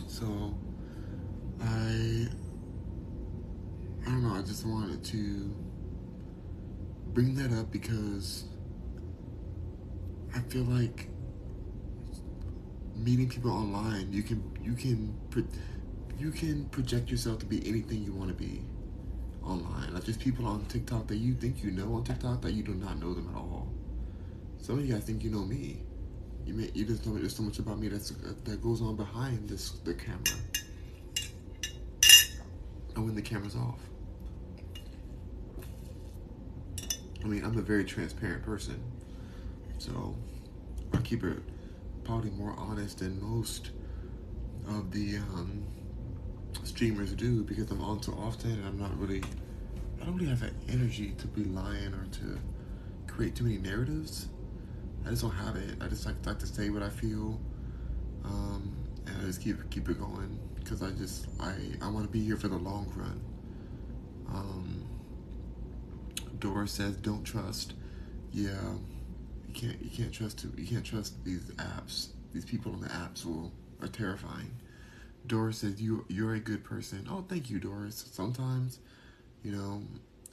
So 0.08 0.54
I 1.62 2.28
I 4.10 4.14
don't 4.14 4.24
know, 4.24 4.34
I 4.34 4.42
just 4.42 4.66
wanted 4.66 5.04
to 5.04 5.56
bring 7.14 7.36
that 7.36 7.56
up 7.56 7.72
because 7.72 8.46
I 10.36 10.40
feel 10.40 10.64
like 10.64 11.10
meeting 12.96 13.30
people 13.30 13.52
online, 13.52 14.12
you 14.12 14.24
can 14.24 14.42
you 14.64 14.74
can 14.74 15.16
you 16.18 16.32
can 16.32 16.66
project 16.70 17.12
yourself 17.12 17.38
to 17.42 17.46
be 17.46 17.62
anything 17.70 18.04
you 18.04 18.12
want 18.12 18.30
to 18.30 18.34
be 18.34 18.64
online. 19.44 19.94
Like 19.94 20.06
there's 20.06 20.18
people 20.18 20.48
on 20.48 20.66
TikTok 20.66 21.06
that 21.06 21.18
you 21.18 21.36
think 21.36 21.64
you 21.64 21.70
know 21.70 21.94
on 21.94 22.04
TikTok 22.04 22.42
that 22.42 22.54
you 22.54 22.64
do 22.64 22.74
not 22.74 22.98
know 22.98 23.14
them 23.14 23.30
at 23.30 23.38
all. 23.38 23.72
Some 24.60 24.80
of 24.80 24.86
you 24.88 24.92
guys 24.92 25.04
think 25.04 25.24
you 25.24 25.30
know 25.30 25.46
me. 25.46 25.84
You 26.48 26.56
may 26.56 26.72
you 26.74 26.84
just 26.84 27.06
know 27.06 27.14
there's 27.14 27.36
so 27.36 27.44
much 27.44 27.60
about 27.60 27.78
me 27.78 27.90
that's 27.90 28.10
that 28.10 28.64
goes 28.64 28.82
on 28.82 28.96
behind 28.96 29.48
this 29.48 29.70
the 29.84 29.94
camera. 29.94 30.40
And 32.96 33.06
when 33.06 33.14
the 33.14 33.22
camera's 33.22 33.56
off. 33.56 33.89
I 37.24 37.28
mean, 37.28 37.44
I'm 37.44 37.58
a 37.58 37.62
very 37.62 37.84
transparent 37.84 38.44
person, 38.44 38.82
so 39.78 40.16
I 40.94 40.98
keep 40.98 41.24
it 41.24 41.38
probably 42.04 42.32
more 42.32 42.56
honest 42.58 43.00
than 43.00 43.22
most 43.22 43.72
of 44.68 44.92
the 44.92 45.18
um, 45.18 45.64
streamers 46.64 47.12
do 47.14 47.44
because 47.44 47.70
I'm 47.72 47.82
on 47.82 48.02
so 48.02 48.14
often 48.14 48.52
and 48.52 48.66
I'm 48.66 48.80
not 48.80 48.98
really, 49.00 49.22
I 50.02 50.06
don't 50.06 50.16
really 50.16 50.30
have 50.30 50.40
that 50.42 50.54
energy 50.70 51.14
to 51.18 51.28
be 51.28 51.44
lying 51.44 51.94
or 51.94 52.06
to 52.12 52.40
create 53.08 53.36
too 53.36 53.44
many 53.44 53.58
narratives. 53.58 54.28
I 55.06 55.10
just 55.10 55.22
don't 55.22 55.32
have 55.32 55.56
it. 55.56 55.76
I 55.82 55.88
just 55.88 56.06
like, 56.06 56.16
like 56.26 56.40
to 56.40 56.48
say 56.48 56.70
what 56.70 56.84
I 56.84 56.90
feel, 56.90 57.40
um, 58.26 58.74
and 59.06 59.16
I 59.22 59.26
just 59.26 59.42
keep 59.42 59.70
keep 59.70 59.90
it 59.90 60.00
going 60.00 60.38
because 60.56 60.84
I 60.84 60.92
just 60.92 61.28
I 61.40 61.56
I 61.82 61.90
want 61.90 62.06
to 62.06 62.12
be 62.12 62.24
here 62.24 62.38
for 62.38 62.48
the 62.48 62.58
long 62.58 62.92
run. 62.96 63.22
Um, 64.30 64.86
Doris 66.40 66.72
says 66.72 66.96
don't 66.98 67.24
trust. 67.24 67.74
Yeah, 68.32 68.74
you 69.48 69.54
can't 69.54 69.82
you 69.82 69.90
can't 69.90 70.14
trust 70.14 70.46
you 70.58 70.68
can't 70.68 70.86
trust 70.86 71.24
these 71.24 71.44
apps. 71.58 72.10
These 72.34 72.46
people 72.46 72.74
on 72.74 72.82
the 72.82 72.90
apps 72.90 73.26
will 73.26 73.52
are 73.82 73.88
terrifying. 73.88 74.52
Doris 75.28 75.60
says 75.60 75.82
you 75.82 76.06
you're 76.08 76.36
a 76.36 76.40
good 76.40 76.64
person. 76.64 77.08
Oh, 77.10 77.26
thank 77.28 77.50
you, 77.50 77.60
Doris. 77.60 78.10
Sometimes, 78.12 78.80
you 79.44 79.52
know, 79.52 79.82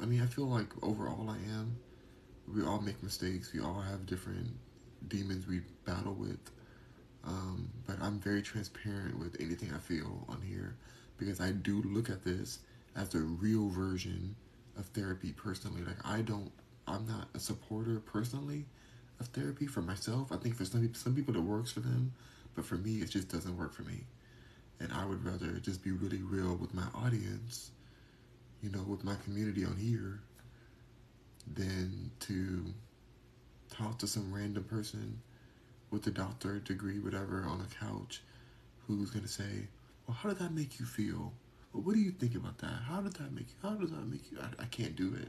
I 0.00 0.06
mean, 0.06 0.22
I 0.22 0.26
feel 0.26 0.46
like 0.46 0.68
overall 0.82 1.28
I 1.28 1.38
am. 1.52 1.76
We 2.52 2.64
all 2.64 2.80
make 2.80 3.02
mistakes. 3.02 3.52
We 3.52 3.60
all 3.60 3.80
have 3.80 4.06
different 4.06 4.48
demons 5.08 5.46
we 5.46 5.62
battle 5.84 6.14
with. 6.14 6.38
Um, 7.24 7.70
but 7.86 7.96
I'm 8.00 8.20
very 8.20 8.40
transparent 8.40 9.18
with 9.18 9.36
anything 9.40 9.72
I 9.74 9.78
feel 9.78 10.24
on 10.28 10.40
here 10.42 10.76
because 11.18 11.40
I 11.40 11.50
do 11.50 11.82
look 11.82 12.08
at 12.08 12.22
this 12.24 12.60
as 12.94 13.08
the 13.08 13.18
real 13.18 13.68
version 13.68 14.36
of 14.76 14.86
therapy 14.86 15.32
personally. 15.32 15.82
Like 15.82 16.04
I 16.04 16.20
don't, 16.22 16.50
I'm 16.86 17.06
not 17.06 17.28
a 17.34 17.38
supporter 17.40 18.00
personally 18.00 18.66
of 19.20 19.26
therapy 19.28 19.66
for 19.66 19.82
myself. 19.82 20.32
I 20.32 20.36
think 20.36 20.54
for 20.56 20.64
some 20.64 20.92
some 20.94 21.14
people 21.14 21.36
it 21.36 21.42
works 21.42 21.72
for 21.72 21.80
them, 21.80 22.12
but 22.54 22.64
for 22.64 22.76
me, 22.76 22.96
it 22.98 23.10
just 23.10 23.28
doesn't 23.28 23.56
work 23.56 23.72
for 23.72 23.82
me. 23.82 24.04
And 24.80 24.92
I 24.92 25.04
would 25.06 25.24
rather 25.24 25.52
just 25.58 25.82
be 25.82 25.92
really 25.92 26.22
real 26.22 26.54
with 26.56 26.74
my 26.74 26.86
audience, 26.94 27.70
you 28.62 28.70
know, 28.70 28.82
with 28.82 29.04
my 29.04 29.14
community 29.24 29.64
on 29.64 29.76
here, 29.76 30.20
than 31.54 32.10
to 32.20 32.64
talk 33.70 33.98
to 33.98 34.06
some 34.06 34.32
random 34.32 34.64
person 34.64 35.20
with 35.90 36.06
a 36.06 36.10
doctorate 36.10 36.64
degree, 36.64 36.98
whatever, 36.98 37.44
on 37.48 37.60
a 37.60 37.84
couch, 37.84 38.20
who's 38.86 39.10
gonna 39.10 39.28
say, 39.28 39.68
"Well, 40.06 40.16
how 40.16 40.28
did 40.28 40.38
that 40.38 40.52
make 40.52 40.78
you 40.78 40.86
feel?" 40.86 41.32
But 41.76 41.84
what 41.84 41.94
do 41.94 42.00
you 42.00 42.10
think 42.10 42.34
about 42.34 42.56
that? 42.60 42.84
How 42.88 43.02
did 43.02 43.12
that 43.16 43.34
make 43.34 43.48
you? 43.48 43.56
How 43.62 43.74
does 43.74 43.90
that 43.90 44.06
make 44.08 44.32
you? 44.32 44.38
I, 44.40 44.62
I 44.62 44.64
can't 44.64 44.96
do 44.96 45.14
it. 45.14 45.28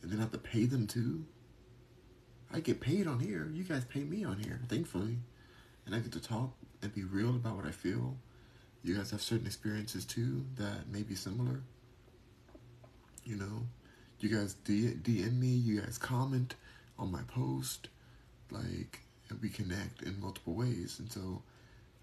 And 0.00 0.12
then 0.12 0.20
I 0.20 0.22
have 0.22 0.30
to 0.30 0.38
pay 0.38 0.66
them 0.66 0.86
too. 0.86 1.24
I 2.54 2.60
get 2.60 2.80
paid 2.80 3.08
on 3.08 3.18
here. 3.18 3.50
You 3.52 3.64
guys 3.64 3.84
pay 3.84 4.04
me 4.04 4.22
on 4.22 4.38
here, 4.38 4.60
thankfully. 4.68 5.18
And 5.84 5.96
I 5.96 5.98
get 5.98 6.12
to 6.12 6.20
talk 6.20 6.52
and 6.80 6.94
be 6.94 7.02
real 7.02 7.30
about 7.30 7.56
what 7.56 7.66
I 7.66 7.72
feel. 7.72 8.18
You 8.84 8.96
guys 8.96 9.10
have 9.10 9.20
certain 9.20 9.46
experiences 9.46 10.04
too 10.04 10.44
that 10.58 10.88
may 10.92 11.02
be 11.02 11.16
similar. 11.16 11.62
You 13.24 13.34
know, 13.34 13.66
you 14.20 14.28
guys 14.28 14.54
DM 14.64 15.40
me, 15.40 15.48
you 15.48 15.80
guys 15.80 15.98
comment 15.98 16.54
on 17.00 17.10
my 17.10 17.22
post, 17.22 17.88
like, 18.52 19.00
and 19.28 19.42
we 19.42 19.48
connect 19.48 20.02
in 20.02 20.20
multiple 20.20 20.54
ways. 20.54 21.00
And 21.00 21.10
so 21.10 21.42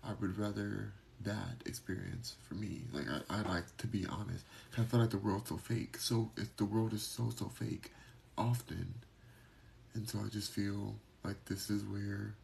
I 0.04 0.12
would 0.20 0.38
rather 0.38 0.92
that 1.22 1.62
experience 1.66 2.36
for 2.48 2.56
me. 2.56 2.82
Like 2.92 3.06
I, 3.10 3.40
I 3.40 3.42
like 3.54 3.78
to 3.78 3.88
be 3.88 4.06
honest. 4.08 4.46
I 4.78 4.84
feel 4.84 5.00
like 5.00 5.12
the 5.12 5.18
world's 5.18 5.50
so 5.50 5.58
fake. 5.58 5.98
So 5.98 6.32
if 6.38 6.56
the 6.58 6.66
world 6.66 6.94
is 6.94 7.04
so 7.04 7.32
so 7.36 7.46
fake, 7.48 7.92
often, 8.38 8.94
and 9.94 10.10
so 10.10 10.20
I 10.26 10.30
just 10.30 10.52
feel 10.52 10.96
like 11.24 11.44
this 11.46 11.70
is 11.70 11.84
where. 11.84 12.36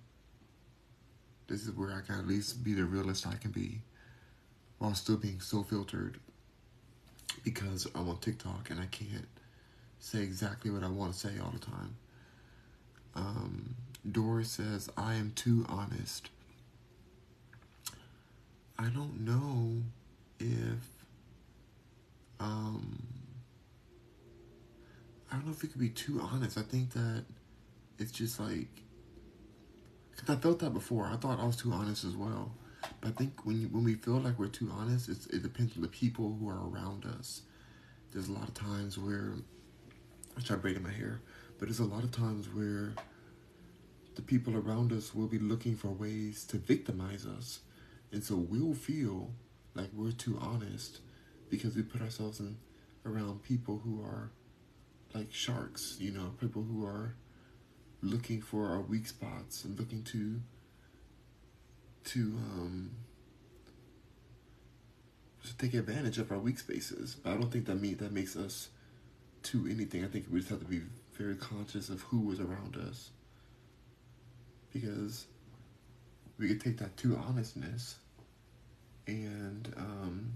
This 1.48 1.64
is 1.64 1.72
where 1.72 1.92
I 1.92 2.02
can 2.02 2.20
at 2.20 2.28
least 2.28 2.64
be 2.64 2.74
the 2.74 2.86
realest 2.86 3.26
I 3.26 3.34
can 3.34 3.50
be, 3.50 3.82
while 4.78 4.94
still 4.94 5.18
being 5.18 5.40
so 5.42 5.64
filtered. 5.64 6.20
Because 7.44 7.88
I'm 7.96 8.08
on 8.08 8.18
TikTok 8.20 8.70
and 8.70 8.80
I 8.80 8.86
can't 8.86 9.28
say 10.00 10.22
exactly 10.22 10.70
what 10.72 10.84
I 10.84 10.90
want 10.90 11.14
to 11.14 11.20
say 11.20 11.40
all 11.44 11.52
the 11.52 11.60
time. 11.60 11.96
Um, 13.16 13.76
Doris 14.10 14.52
says 14.52 14.90
I 14.98 15.16
am 15.16 15.32
too 15.36 15.66
honest. 15.68 16.30
I 18.80 18.88
don't 18.88 19.26
know 19.26 19.84
if 20.40 20.80
um 22.40 23.04
I 25.30 25.36
don't 25.36 25.48
know 25.48 25.52
if 25.52 25.62
we 25.62 25.68
could 25.68 25.82
be 25.82 25.90
too 25.90 26.22
honest. 26.22 26.58
I 26.58 26.62
think 26.62 26.92
that 26.94 27.26
it's 28.00 28.12
just 28.12 28.40
like, 28.40 28.70
cause 30.16 30.30
I 30.30 30.40
felt 30.40 30.60
that 30.60 30.74
before. 30.74 31.08
I 31.08 31.18
thought 31.18 31.40
I 31.40 31.46
was 31.46 31.58
too 31.58 31.74
honest 31.74 32.06
as 32.06 32.16
well. 32.16 32.54
But 33.02 33.10
I 33.10 33.12
think 33.12 33.46
when 33.46 33.60
you, 33.62 33.68
when 33.68 33.84
we 33.84 33.96
feel 33.96 34.18
like 34.20 34.40
we're 34.40 34.48
too 34.48 34.72
honest, 34.74 35.10
it's, 35.10 35.28
it 35.28 35.44
depends 35.44 35.76
on 35.76 35.82
the 35.82 35.90
people 35.90 36.38
who 36.40 36.48
are 36.48 36.68
around 36.70 37.06
us. 37.06 37.42
There's 38.14 38.30
a 38.30 38.32
lot 38.32 38.48
of 38.48 38.54
times 38.54 38.98
where 38.98 39.34
I 40.38 40.42
try 40.42 40.56
braiding 40.56 40.84
my 40.84 40.92
hair, 40.92 41.22
but 41.60 41.68
there's 41.68 41.80
a 41.80 41.86
lot 41.86 42.04
of 42.06 42.12
times 42.12 42.48
where 42.48 42.94
the 44.16 44.22
people 44.22 44.56
around 44.58 44.94
us 44.94 45.14
will 45.14 45.28
be 45.28 45.38
looking 45.38 45.76
for 45.76 45.90
ways 45.90 46.46
to 46.46 46.58
victimize 46.58 47.26
us, 47.26 47.60
and 48.12 48.24
so 48.24 48.36
we'll 48.36 48.74
feel 48.74 49.32
like 49.76 49.90
we're 49.94 50.12
too 50.12 50.38
honest 50.42 51.00
because 51.50 51.76
we 51.76 51.84
put 51.84 52.02
ourselves 52.02 52.40
in 52.40 52.58
around 53.06 53.44
people 53.44 53.82
who 53.84 54.02
are 54.02 54.32
like 55.14 55.32
sharks, 55.32 55.98
you 56.00 56.12
know, 56.12 56.34
people 56.40 56.64
who 56.64 56.86
are 56.86 57.16
looking 58.02 58.42
for 58.42 58.68
our 58.68 58.80
weak 58.80 59.08
spots 59.08 59.66
and 59.66 59.78
looking 59.78 60.04
to 60.04 60.40
to 62.06 62.20
um 62.22 62.92
to 65.46 65.58
take 65.58 65.74
advantage 65.74 66.18
of 66.18 66.32
our 66.32 66.40
weak 66.40 66.60
spaces. 66.60 67.16
But 67.16 67.34
I 67.34 67.38
don't 67.38 67.52
think 67.52 67.66
that 67.66 67.76
mean 67.76 67.98
that 67.98 68.12
makes 68.12 68.36
us 68.36 68.70
to 69.44 69.68
anything. 69.70 70.04
I 70.04 70.08
think 70.08 70.26
we 70.32 70.40
just 70.40 70.52
have 70.52 70.60
to 70.60 70.66
be 70.66 70.82
very 71.14 71.36
conscious 71.36 71.90
of 71.90 72.02
who 72.04 72.32
is 72.32 72.40
around 72.40 72.76
us. 72.76 73.10
Because 74.74 75.26
we 76.40 76.48
could 76.48 76.62
take 76.62 76.78
that 76.78 76.96
too 76.98 77.16
honestness 77.18 77.98
and 79.06 79.74
um 79.78 80.34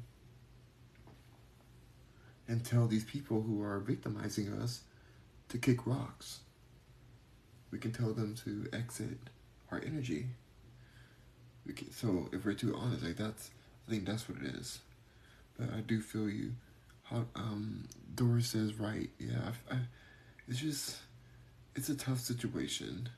and 2.47 2.63
tell 2.65 2.87
these 2.87 3.05
people 3.05 3.41
who 3.41 3.63
are 3.63 3.79
victimizing 3.79 4.51
us 4.61 4.81
to 5.49 5.57
kick 5.57 5.87
rocks. 5.87 6.39
We 7.71 7.79
can 7.79 7.91
tell 7.91 8.13
them 8.13 8.35
to 8.43 8.67
exit 8.73 9.17
our 9.71 9.81
energy. 9.85 10.27
We 11.65 11.73
can, 11.73 11.91
so 11.91 12.29
if 12.31 12.45
we're 12.45 12.53
too 12.53 12.75
honest, 12.75 13.03
like 13.03 13.15
that's, 13.17 13.49
I 13.87 13.91
think 13.91 14.05
that's 14.05 14.27
what 14.27 14.39
it 14.39 14.55
is. 14.55 14.79
But 15.57 15.73
I 15.73 15.79
do 15.79 16.01
feel 16.01 16.29
you. 16.29 16.51
How 17.03 17.25
um, 17.35 17.87
Doris 18.13 18.47
says 18.47 18.75
right. 18.75 19.09
Yeah, 19.19 19.51
I, 19.71 19.75
I, 19.75 19.77
it's 20.47 20.59
just, 20.59 20.97
it's 21.75 21.89
a 21.89 21.95
tough 21.95 22.19
situation. 22.19 23.09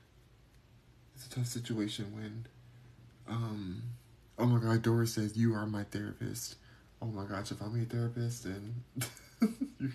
It's 1.14 1.26
a 1.26 1.30
tough 1.30 1.46
situation 1.46 2.14
when, 2.14 2.46
um, 3.28 3.82
oh 4.38 4.46
my 4.46 4.60
God, 4.60 4.82
Doris 4.82 5.14
says 5.14 5.36
you 5.36 5.54
are 5.54 5.66
my 5.66 5.84
therapist. 5.84 6.56
Oh 7.02 7.06
my 7.06 7.24
gosh, 7.24 7.50
if 7.50 7.60
I'm 7.60 7.76
your 7.76 7.86
therapist, 7.86 8.44
then 8.44 8.74
you, 9.40 9.92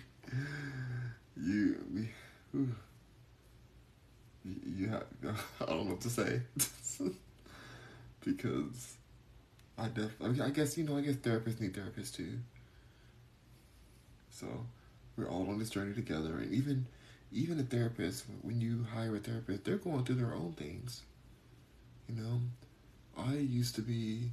you, 1.36 1.76
you, 2.52 2.74
you 4.44 4.88
have, 4.88 5.04
I 5.60 5.64
don't 5.66 5.86
know 5.86 5.92
what 5.92 6.00
to 6.02 6.10
say. 6.10 6.42
because 8.24 8.94
I 9.78 9.88
def, 9.88 10.10
I, 10.22 10.28
mean, 10.28 10.40
I 10.40 10.50
guess, 10.50 10.76
you 10.78 10.84
know, 10.84 10.96
I 10.96 11.00
guess 11.00 11.16
therapists 11.16 11.60
need 11.60 11.74
therapists 11.74 12.14
too. 12.14 12.38
So 14.30 14.46
we're 15.16 15.28
all 15.28 15.48
on 15.48 15.58
this 15.58 15.70
journey 15.70 15.94
together. 15.94 16.38
And 16.38 16.52
even, 16.52 16.86
even 17.32 17.58
a 17.58 17.62
therapist, 17.62 18.24
when 18.42 18.60
you 18.60 18.86
hire 18.94 19.16
a 19.16 19.18
therapist, 19.18 19.64
they're 19.64 19.76
going 19.76 20.04
through 20.04 20.16
their 20.16 20.34
own 20.34 20.52
things. 20.52 21.02
You 22.08 22.22
know, 22.22 22.40
I 23.16 23.34
used 23.34 23.74
to 23.76 23.82
be 23.82 24.30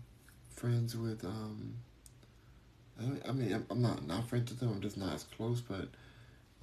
friends 0.55 0.95
with, 0.95 1.23
um, 1.25 1.75
I 3.27 3.31
mean, 3.31 3.65
I'm 3.69 3.81
not 3.81 4.05
not 4.05 4.27
friends 4.27 4.51
with 4.51 4.59
them. 4.59 4.71
I'm 4.71 4.81
just 4.81 4.97
not 4.97 5.13
as 5.13 5.23
close. 5.23 5.61
But 5.61 5.87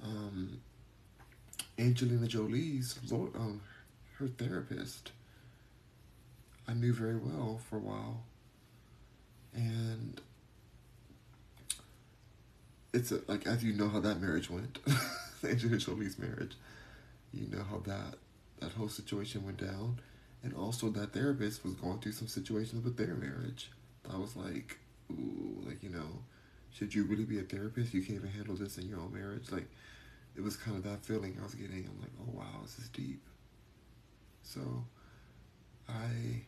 um, 0.03 0.59
Angelina 1.79 2.27
Jolie's 2.27 2.97
um, 3.11 3.61
her 4.17 4.27
therapist, 4.27 5.11
I 6.67 6.73
knew 6.73 6.93
very 6.93 7.17
well 7.17 7.59
for 7.69 7.77
a 7.77 7.79
while, 7.79 8.23
and 9.53 10.21
it's 12.93 13.11
a, 13.11 13.21
like 13.27 13.47
as 13.47 13.63
you 13.63 13.73
know 13.73 13.89
how 13.89 13.99
that 13.99 14.21
marriage 14.21 14.49
went, 14.49 14.79
Angelina 15.43 15.77
Jolie's 15.77 16.19
marriage, 16.19 16.55
you 17.33 17.47
know 17.47 17.63
how 17.69 17.79
that 17.85 18.15
that 18.59 18.71
whole 18.71 18.89
situation 18.89 19.45
went 19.45 19.57
down, 19.57 19.99
and 20.43 20.53
also 20.53 20.89
that 20.89 21.13
therapist 21.13 21.63
was 21.63 21.73
going 21.73 21.99
through 21.99 22.11
some 22.13 22.27
situations 22.27 22.83
with 22.83 22.97
their 22.97 23.15
marriage. 23.15 23.71
I 24.11 24.17
was 24.17 24.35
like, 24.35 24.77
ooh, 25.11 25.63
like, 25.65 25.83
you 25.83 25.89
know, 25.89 26.21
should 26.71 26.93
you 26.93 27.03
really 27.03 27.25
be 27.25 27.39
a 27.39 27.43
therapist? 27.43 27.93
You 27.93 28.01
can't 28.01 28.19
even 28.19 28.29
handle 28.29 28.55
this 28.55 28.77
in 28.77 28.87
your 28.87 28.99
own 28.99 29.13
marriage. 29.13 29.51
Like, 29.51 29.67
it 30.35 30.43
was 30.43 30.55
kind 30.55 30.77
of 30.77 30.83
that 30.83 31.03
feeling 31.03 31.37
I 31.39 31.43
was 31.43 31.55
getting. 31.55 31.89
I'm 31.89 31.99
like, 31.99 32.11
oh 32.21 32.31
wow, 32.37 32.61
this 32.61 32.77
is 32.79 32.89
deep. 32.89 33.21
So, 34.43 34.61
I, 35.89 36.43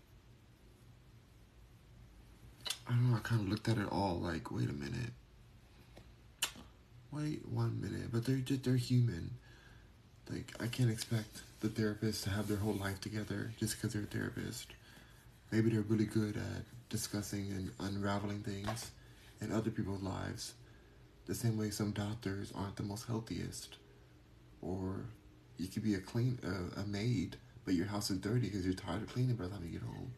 I 2.88 2.92
don't 2.92 3.12
know. 3.12 3.18
I 3.18 3.20
kind 3.20 3.42
of 3.42 3.50
looked 3.50 3.68
at 3.68 3.78
it 3.78 3.88
all 3.92 4.20
like, 4.22 4.52
wait 4.52 4.70
a 4.70 4.74
minute, 4.74 5.12
wait 7.12 7.48
one 7.48 7.82
minute. 7.82 8.12
But 8.12 8.26
they're 8.26 8.38
just 8.38 8.64
they're 8.64 8.76
human. 8.76 9.32
Like, 10.30 10.54
I 10.60 10.68
can't 10.68 10.92
expect 10.92 11.42
the 11.60 11.70
therapist 11.70 12.24
to 12.24 12.30
have 12.30 12.48
their 12.48 12.58
whole 12.58 12.74
life 12.74 13.02
together 13.02 13.52
just 13.60 13.76
because 13.76 13.94
they're 13.94 14.04
a 14.04 14.06
therapist. 14.06 14.68
Maybe 15.52 15.70
they're 15.70 15.82
really 15.82 16.06
good 16.06 16.38
at 16.38 16.64
discussing 16.90 17.52
and 17.52 17.72
unraveling 17.80 18.42
things 18.44 18.92
in 19.42 19.52
other 19.52 19.70
people's 19.70 20.02
lives. 20.02 20.54
The 21.26 21.36
same 21.36 21.58
way 21.58 21.70
some 21.70 21.92
doctors 21.92 22.52
aren't 22.56 22.76
the 22.76 22.84
most 22.84 23.08
healthiest, 23.08 23.76
or 24.62 25.06
you 25.58 25.68
could 25.68 25.84
be 25.84 25.96
a 25.96 26.00
clean 26.00 26.40
uh, 26.44 26.82
a 26.82 26.86
maid, 26.86 27.36
but 27.66 27.74
your 27.74 27.86
house 27.86 28.10
is 28.10 28.18
dirty 28.18 28.48
because 28.48 28.66
you're 28.66 28.74
tired 28.74 29.04
of 29.04 29.14
cleaning 29.14 29.36
by 29.36 29.44
the 29.44 29.50
time 29.52 29.64
you 29.64 29.72
get 29.72 29.82
home. 29.82 30.12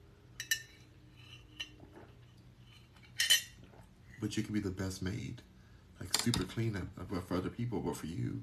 But 4.21 4.37
you 4.37 4.43
could 4.43 4.53
be 4.53 4.59
the 4.59 4.69
best 4.69 5.01
maid, 5.01 5.41
like 5.99 6.15
super 6.21 6.43
clean 6.43 6.77
up 6.77 7.25
for 7.27 7.35
other 7.35 7.49
people, 7.49 7.79
but 7.79 7.97
for 7.97 8.05
you, 8.05 8.41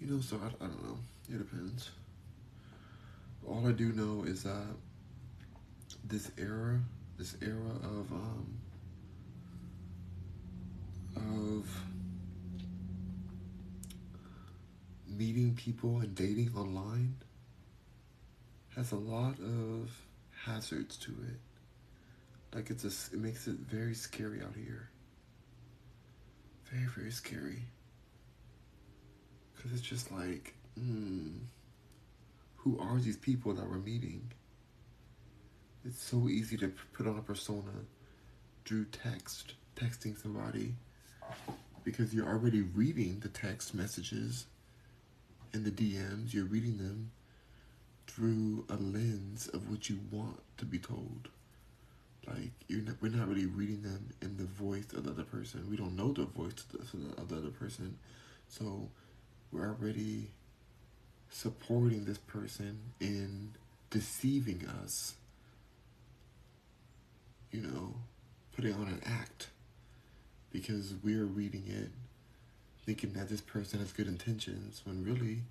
you 0.00 0.06
know. 0.08 0.20
So 0.20 0.40
I, 0.42 0.64
I 0.64 0.66
don't 0.66 0.82
know. 0.82 0.98
It 1.30 1.38
depends. 1.38 1.90
All 3.46 3.66
I 3.66 3.72
do 3.72 3.92
know 3.92 4.24
is 4.24 4.42
that 4.44 4.66
this 6.04 6.30
era, 6.38 6.80
this 7.16 7.36
era 7.42 7.70
of 7.82 8.12
um, 8.12 8.58
of 11.16 11.66
meeting 15.06 15.54
people 15.54 15.98
and 15.98 16.14
dating 16.14 16.52
online 16.56 17.16
has 18.76 18.92
a 18.92 18.96
lot 18.96 19.38
of 19.40 19.90
hazards 20.44 20.96
to 20.98 21.10
it. 21.10 21.40
Like 22.54 22.70
it's 22.70 22.84
a, 22.84 23.14
it 23.14 23.20
makes 23.20 23.46
it 23.48 23.56
very 23.56 23.94
scary 23.94 24.40
out 24.40 24.54
here. 24.54 24.88
Very, 26.70 26.86
very 26.86 27.10
scary. 27.10 27.62
Because 29.54 29.72
it's 29.72 29.80
just 29.80 30.12
like, 30.12 30.54
hmm, 30.76 31.38
who 32.68 32.78
are 32.80 32.98
these 32.98 33.16
people 33.16 33.54
that 33.54 33.68
we're 33.68 33.78
meeting? 33.78 34.30
It's 35.84 36.02
so 36.02 36.28
easy 36.28 36.56
to 36.58 36.72
put 36.92 37.06
on 37.06 37.18
a 37.18 37.22
persona 37.22 37.72
through 38.64 38.86
text, 38.86 39.54
texting 39.74 40.20
somebody 40.20 40.74
because 41.84 42.12
you're 42.12 42.28
already 42.28 42.60
reading 42.60 43.20
the 43.20 43.28
text 43.28 43.74
messages 43.74 44.46
and 45.54 45.64
the 45.64 45.70
DMs, 45.70 46.34
you're 46.34 46.44
reading 46.44 46.76
them 46.76 47.10
through 48.06 48.66
a 48.68 48.74
lens 48.74 49.48
of 49.48 49.70
what 49.70 49.88
you 49.88 50.00
want 50.10 50.40
to 50.58 50.66
be 50.66 50.78
told. 50.78 51.28
Like 52.26 52.52
you're 52.66 52.82
not, 52.82 52.96
we're 53.00 53.12
not 53.12 53.28
really 53.28 53.46
reading 53.46 53.80
them 53.80 54.10
in 54.20 54.36
the 54.36 54.44
voice 54.44 54.92
of 54.92 55.04
the 55.04 55.12
other 55.12 55.22
person. 55.22 55.66
We 55.70 55.78
don't 55.78 55.96
know 55.96 56.12
the 56.12 56.26
voice 56.26 56.66
of 56.74 57.30
the 57.30 57.36
other 57.36 57.48
person, 57.48 57.96
so 58.48 58.90
we're 59.52 59.68
already 59.68 60.32
supporting 61.30 62.04
this 62.04 62.18
person 62.18 62.78
in 63.00 63.52
deceiving 63.90 64.66
us. 64.82 65.14
You 67.50 67.62
know, 67.62 67.94
putting 68.54 68.74
on 68.74 68.88
an 68.88 69.00
act 69.06 69.48
because 70.50 70.94
we're 71.02 71.24
reading 71.24 71.64
it 71.66 71.90
thinking 72.88 73.12
that 73.12 73.28
this 73.28 73.42
person 73.42 73.78
has 73.80 73.92
good 73.92 74.06
intentions 74.06 74.80
when 74.86 75.04
really 75.04 75.42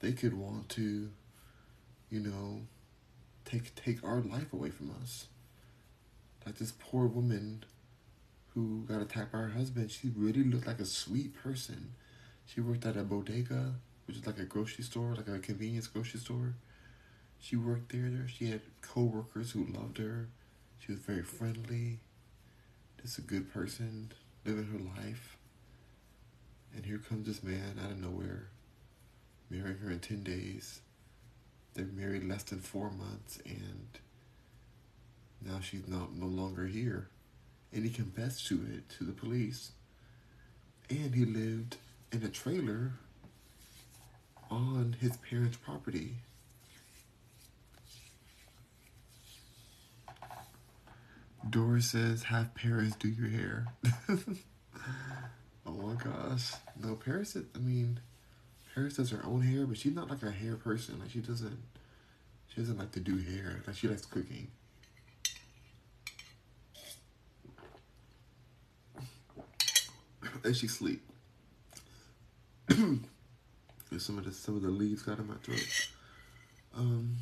they 0.00 0.10
could 0.12 0.32
want 0.32 0.70
to, 0.70 1.10
you 2.08 2.18
know, 2.18 2.62
take 3.44 3.74
take 3.74 4.02
our 4.02 4.22
life 4.22 4.54
away 4.54 4.70
from 4.70 4.90
us. 5.02 5.26
Like 6.46 6.56
this 6.56 6.72
poor 6.72 7.06
woman 7.06 7.62
who 8.54 8.84
got 8.88 9.02
attacked 9.02 9.32
by 9.32 9.38
her 9.40 9.48
husband, 9.50 9.90
she 9.90 10.08
really 10.16 10.44
looked 10.44 10.66
like 10.66 10.80
a 10.80 10.86
sweet 10.86 11.34
person. 11.34 11.92
She 12.46 12.62
worked 12.62 12.86
at 12.86 12.96
a 12.96 13.02
bodega, 13.02 13.74
which 14.06 14.16
is 14.16 14.26
like 14.26 14.38
a 14.38 14.44
grocery 14.44 14.84
store, 14.84 15.14
like 15.14 15.28
a 15.28 15.38
convenience 15.38 15.86
grocery 15.86 16.20
store. 16.20 16.54
She 17.38 17.56
worked 17.56 17.92
there. 17.92 18.26
She 18.28 18.50
had 18.50 18.62
co-workers 18.80 19.52
who 19.52 19.66
loved 19.66 19.98
her. 19.98 20.28
She 20.78 20.92
was 20.92 21.00
very 21.00 21.22
friendly 21.22 22.00
just 23.06 23.18
a 23.18 23.22
good 23.22 23.52
person 23.52 24.10
living 24.44 24.66
her 24.66 25.00
life. 25.00 25.36
And 26.74 26.84
here 26.84 26.98
comes 26.98 27.26
this 27.26 27.42
man 27.42 27.78
out 27.82 27.92
of 27.92 28.00
nowhere, 28.00 28.48
marrying 29.48 29.78
her 29.78 29.90
in 29.90 30.00
10 30.00 30.24
days. 30.24 30.80
They're 31.74 31.84
married 31.84 32.24
less 32.24 32.42
than 32.42 32.58
four 32.58 32.90
months, 32.90 33.38
and 33.44 33.86
now 35.40 35.60
she's 35.60 35.86
not, 35.86 36.16
no 36.16 36.26
longer 36.26 36.66
here. 36.66 37.08
And 37.72 37.84
he 37.84 37.90
confessed 37.90 38.46
to 38.48 38.54
it 38.74 38.88
to 38.98 39.04
the 39.04 39.12
police. 39.12 39.70
And 40.90 41.14
he 41.14 41.24
lived 41.24 41.76
in 42.10 42.24
a 42.24 42.28
trailer 42.28 42.94
on 44.50 44.96
his 45.00 45.16
parents' 45.18 45.56
property. 45.56 46.14
Doris 51.48 51.90
says, 51.90 52.24
have 52.24 52.54
Paris 52.54 52.94
do 52.96 53.08
your 53.08 53.28
hair. 53.28 53.66
oh 55.66 55.70
my 55.70 55.94
gosh. 55.94 56.52
No, 56.82 56.94
Paris, 56.96 57.36
I 57.36 57.58
mean, 57.58 58.00
Paris 58.74 58.96
does 58.96 59.10
her 59.10 59.24
own 59.24 59.42
hair, 59.42 59.66
but 59.66 59.78
she's 59.78 59.94
not 59.94 60.10
like 60.10 60.22
a 60.22 60.30
hair 60.30 60.56
person. 60.56 60.98
Like, 61.00 61.10
she 61.10 61.20
doesn't, 61.20 61.58
she 62.48 62.60
doesn't 62.60 62.78
like 62.78 62.92
to 62.92 63.00
do 63.00 63.16
hair. 63.18 63.62
Like, 63.66 63.76
she 63.76 63.88
likes 63.88 64.06
cooking. 64.06 64.48
And 70.44 70.54
she 70.54 70.68
sleep. 70.68 71.02
some 73.98 74.18
of 74.18 74.24
the 74.24 74.32
some 74.32 74.56
of 74.56 74.62
the 74.62 74.70
leaves 74.70 75.02
got 75.02 75.18
in 75.18 75.26
my 75.26 75.34
throat. 75.36 75.88
Um, 76.76 77.16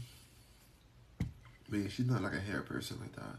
man, 1.68 1.88
she's 1.88 2.06
not 2.06 2.22
like 2.22 2.34
a 2.34 2.40
hair 2.40 2.62
person 2.62 2.98
like 3.00 3.14
that. 3.16 3.38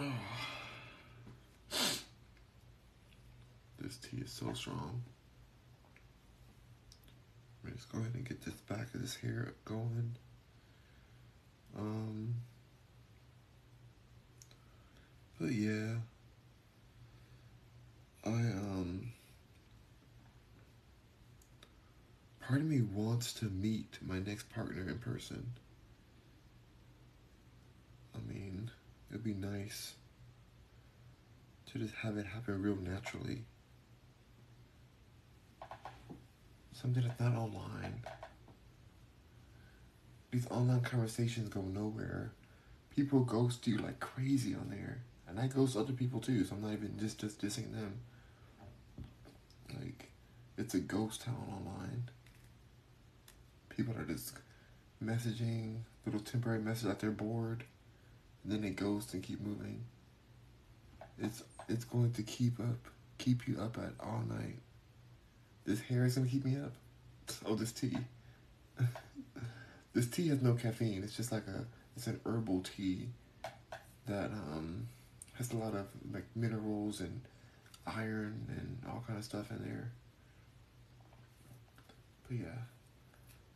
This 3.80 3.96
tea 3.96 4.16
is 4.18 4.32
so 4.32 4.52
strong. 4.54 5.02
Let's 7.64 7.84
go 7.84 8.00
ahead 8.00 8.12
and 8.14 8.28
get 8.28 8.44
this 8.44 8.54
back 8.54 8.92
of 8.92 9.00
this 9.00 9.14
hair 9.16 9.54
going. 9.64 10.16
Um, 11.76 12.34
but 15.40 15.52
yeah, 15.52 15.94
I 18.24 18.30
um, 18.30 19.12
part 22.48 22.60
of 22.62 22.66
me 22.66 22.80
wants 22.80 23.34
to 23.34 23.44
meet 23.44 23.98
my 24.00 24.18
next 24.20 24.48
partner 24.48 24.88
in 24.88 24.98
person. 24.98 25.46
I 28.14 28.32
mean, 28.32 28.70
it'd 29.10 29.22
be 29.22 29.34
nice 29.34 29.92
to 31.70 31.78
just 31.78 31.94
have 31.96 32.16
it 32.16 32.24
happen 32.24 32.62
real 32.62 32.76
naturally. 32.76 33.44
Something 36.72 37.02
that's 37.02 37.20
not 37.20 37.34
online. 37.34 38.00
These 40.30 40.46
online 40.50 40.80
conversations 40.80 41.50
go 41.50 41.60
nowhere. 41.60 42.32
People 42.96 43.20
ghost 43.20 43.66
you 43.66 43.76
like 43.76 44.00
crazy 44.00 44.54
on 44.54 44.70
there. 44.70 45.02
And 45.28 45.38
I 45.38 45.48
ghost 45.48 45.76
other 45.76 45.92
people 45.92 46.20
too, 46.20 46.44
so 46.44 46.54
I'm 46.54 46.62
not 46.62 46.72
even 46.72 46.98
just 46.98 47.18
just 47.18 47.42
dissing 47.42 47.74
them. 47.74 47.98
Like, 49.78 50.08
it's 50.56 50.72
a 50.72 50.78
ghost 50.78 51.20
town 51.22 51.44
online. 51.46 52.08
People 53.78 53.94
are 53.96 54.04
just 54.04 54.32
messaging 55.02 55.76
little 56.04 56.20
temporary 56.20 56.58
message 56.58 56.88
that 56.88 56.98
they're 56.98 57.12
bored, 57.12 57.62
and 58.42 58.52
then 58.52 58.62
they 58.62 58.70
ghost 58.70 59.14
and 59.14 59.22
keep 59.22 59.40
moving. 59.40 59.84
It's 61.16 61.44
it's 61.68 61.84
going 61.84 62.10
to 62.14 62.24
keep 62.24 62.58
up, 62.58 62.88
keep 63.18 63.46
you 63.46 63.60
up 63.60 63.78
at 63.78 63.92
all 64.04 64.24
night. 64.28 64.56
This 65.64 65.80
hair 65.80 66.04
is 66.04 66.16
gonna 66.16 66.28
keep 66.28 66.44
me 66.44 66.56
up. 66.56 66.72
Oh, 67.46 67.54
this 67.54 67.70
tea. 67.70 67.96
this 69.92 70.08
tea 70.08 70.26
has 70.30 70.42
no 70.42 70.54
caffeine. 70.54 71.04
It's 71.04 71.16
just 71.16 71.30
like 71.30 71.46
a, 71.46 71.64
it's 71.96 72.08
an 72.08 72.18
herbal 72.26 72.62
tea 72.62 73.06
that 74.06 74.32
um 74.32 74.88
has 75.34 75.52
a 75.52 75.56
lot 75.56 75.76
of 75.76 75.86
like 76.12 76.24
minerals 76.34 76.98
and 76.98 77.20
iron 77.86 78.44
and 78.48 78.78
all 78.90 79.04
kind 79.06 79.20
of 79.20 79.24
stuff 79.24 79.52
in 79.52 79.62
there. 79.62 79.92
But 82.26 82.38
yeah, 82.38 82.58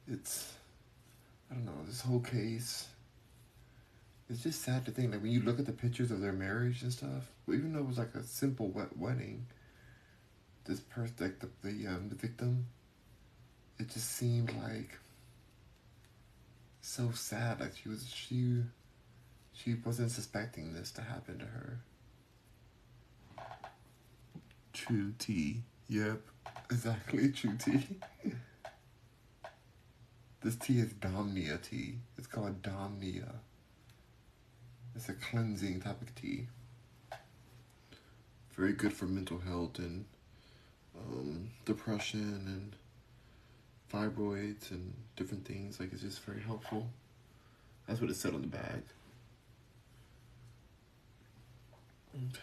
it's 0.09 0.55
I 1.51 1.55
don't 1.55 1.67
know 1.67 1.73
this 1.87 2.01
whole 2.01 2.21
case. 2.21 2.89
It's 4.31 4.43
just 4.43 4.63
sad 4.63 4.87
to 4.87 4.91
think 4.91 5.13
like 5.13 5.23
when 5.23 5.33
you 5.33 5.43
look 5.43 5.59
at 5.59 5.67
the 5.67 5.73
pictures 5.73 6.11
of 6.11 6.21
their 6.21 6.33
marriage 6.33 6.83
and 6.83 6.93
stuff. 6.93 7.31
Even 7.49 7.73
though 7.73 7.81
it 7.81 7.87
was 7.87 7.99
like 7.99 8.15
a 8.15 8.23
simple 8.23 8.69
wet 8.69 8.97
wedding, 8.97 9.47
this 10.65 10.81
person, 10.81 11.15
like 11.21 11.39
the 11.41 11.49
the 11.63 11.87
um 11.87 12.09
the 12.09 12.15
victim, 12.15 12.67
it 13.79 13.89
just 13.89 14.11
seemed 14.11 14.53
like 14.63 14.99
so 16.81 17.11
sad. 17.13 17.61
Like 17.61 17.77
she 17.77 17.89
was 17.89 18.11
she 18.13 18.63
she 19.53 19.75
wasn't 19.85 20.11
suspecting 20.11 20.73
this 20.73 20.91
to 20.93 21.03
happen 21.03 21.39
to 21.39 21.45
her. 21.45 21.81
True 24.73 25.13
tea. 25.19 25.63
Yep, 25.89 26.21
exactly 26.71 27.31
true 27.33 27.57
tea. 27.59 27.87
this 30.43 30.57
tea 30.57 30.81
is 30.81 30.93
Domnia 30.95 31.61
tea. 31.63 31.95
It's 32.19 32.27
called 32.27 32.63
Domnia. 32.63 33.33
It's 34.95 35.09
a 35.09 35.15
cleansing 35.15 35.81
type 35.81 36.03
of 36.03 36.15
tea. 36.15 36.49
Very 38.55 38.73
good 38.73 38.93
for 38.93 39.07
mental 39.07 39.39
health 39.39 39.79
and 39.79 40.05
um, 40.97 41.51
depression 41.65 42.21
and 42.47 42.77
fibroids 43.93 44.71
and 44.71 44.93
different 45.17 45.47
things. 45.47 45.81
Like 45.81 45.93
it's 45.93 46.03
just 46.03 46.21
very 46.23 46.41
helpful. 46.41 46.89
That's 47.87 48.01
what 48.01 48.11
it 48.11 48.17
said 48.17 48.35
on 48.35 48.43
the 48.43 48.47
bag. 48.49 48.83
Okay. 52.15 52.41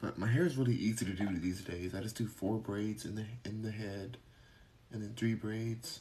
But 0.00 0.18
my 0.18 0.26
hair 0.26 0.44
is 0.44 0.56
really 0.56 0.74
easy 0.74 1.04
to 1.06 1.12
do 1.12 1.38
these 1.38 1.62
days. 1.62 1.94
I 1.94 2.00
just 2.00 2.16
do 2.16 2.26
four 2.26 2.58
braids 2.58 3.04
in 3.04 3.14
the 3.14 3.24
in 3.44 3.62
the 3.62 3.70
head, 3.70 4.18
and 4.92 5.02
then 5.02 5.12
three 5.16 5.34
braids 5.34 6.00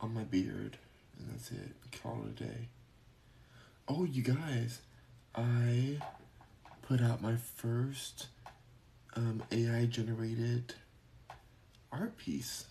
on 0.00 0.14
my 0.14 0.24
beard, 0.24 0.78
and 1.18 1.30
that's 1.30 1.50
it. 1.50 1.72
Call 2.02 2.22
it 2.26 2.40
a 2.40 2.44
day. 2.44 2.68
Oh, 3.88 4.04
you 4.04 4.22
guys, 4.22 4.80
I 5.34 5.98
put 6.82 7.00
out 7.00 7.20
my 7.20 7.36
first 7.36 8.26
um, 9.16 9.42
AI 9.50 9.86
generated 9.86 10.74
art 11.92 12.16
piece. 12.16 12.66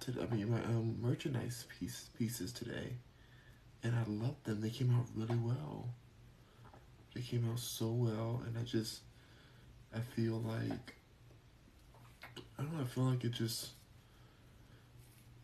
To, 0.00 0.12
I 0.20 0.34
mean, 0.34 0.50
my 0.50 0.58
um, 0.64 0.96
merchandise 1.00 1.64
piece 1.78 2.10
pieces 2.18 2.52
today, 2.52 2.94
and 3.82 3.94
I 3.94 4.02
love 4.06 4.36
them. 4.44 4.60
They 4.60 4.70
came 4.70 4.94
out 4.94 5.06
really 5.14 5.38
well. 5.38 5.88
They 7.14 7.22
came 7.22 7.48
out 7.50 7.58
so 7.58 7.88
well, 7.88 8.42
and 8.46 8.58
I 8.58 8.62
just, 8.62 9.00
I 9.94 10.00
feel 10.00 10.42
like, 10.46 10.94
I 12.58 12.62
don't 12.62 12.76
know. 12.76 12.82
I 12.82 12.86
feel 12.86 13.04
like 13.04 13.24
it 13.24 13.32
just, 13.32 13.68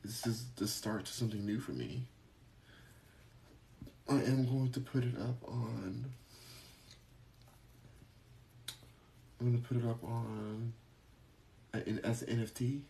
this 0.04 0.26
is 0.26 0.44
the 0.56 0.66
start 0.66 1.04
to 1.06 1.12
something 1.12 1.44
new 1.44 1.60
for 1.60 1.72
me. 1.72 2.02
I 4.08 4.14
am 4.14 4.46
going 4.46 4.72
to 4.72 4.80
put 4.80 5.04
it 5.04 5.14
up 5.18 5.36
on 5.46 6.12
I'm 9.42 9.50
gonna 9.50 9.62
put 9.62 9.76
it 9.76 9.84
up 9.84 10.04
on 10.04 10.72
uh, 11.74 11.80
as 12.04 12.22
an 12.22 12.38
NFT. 12.38 12.82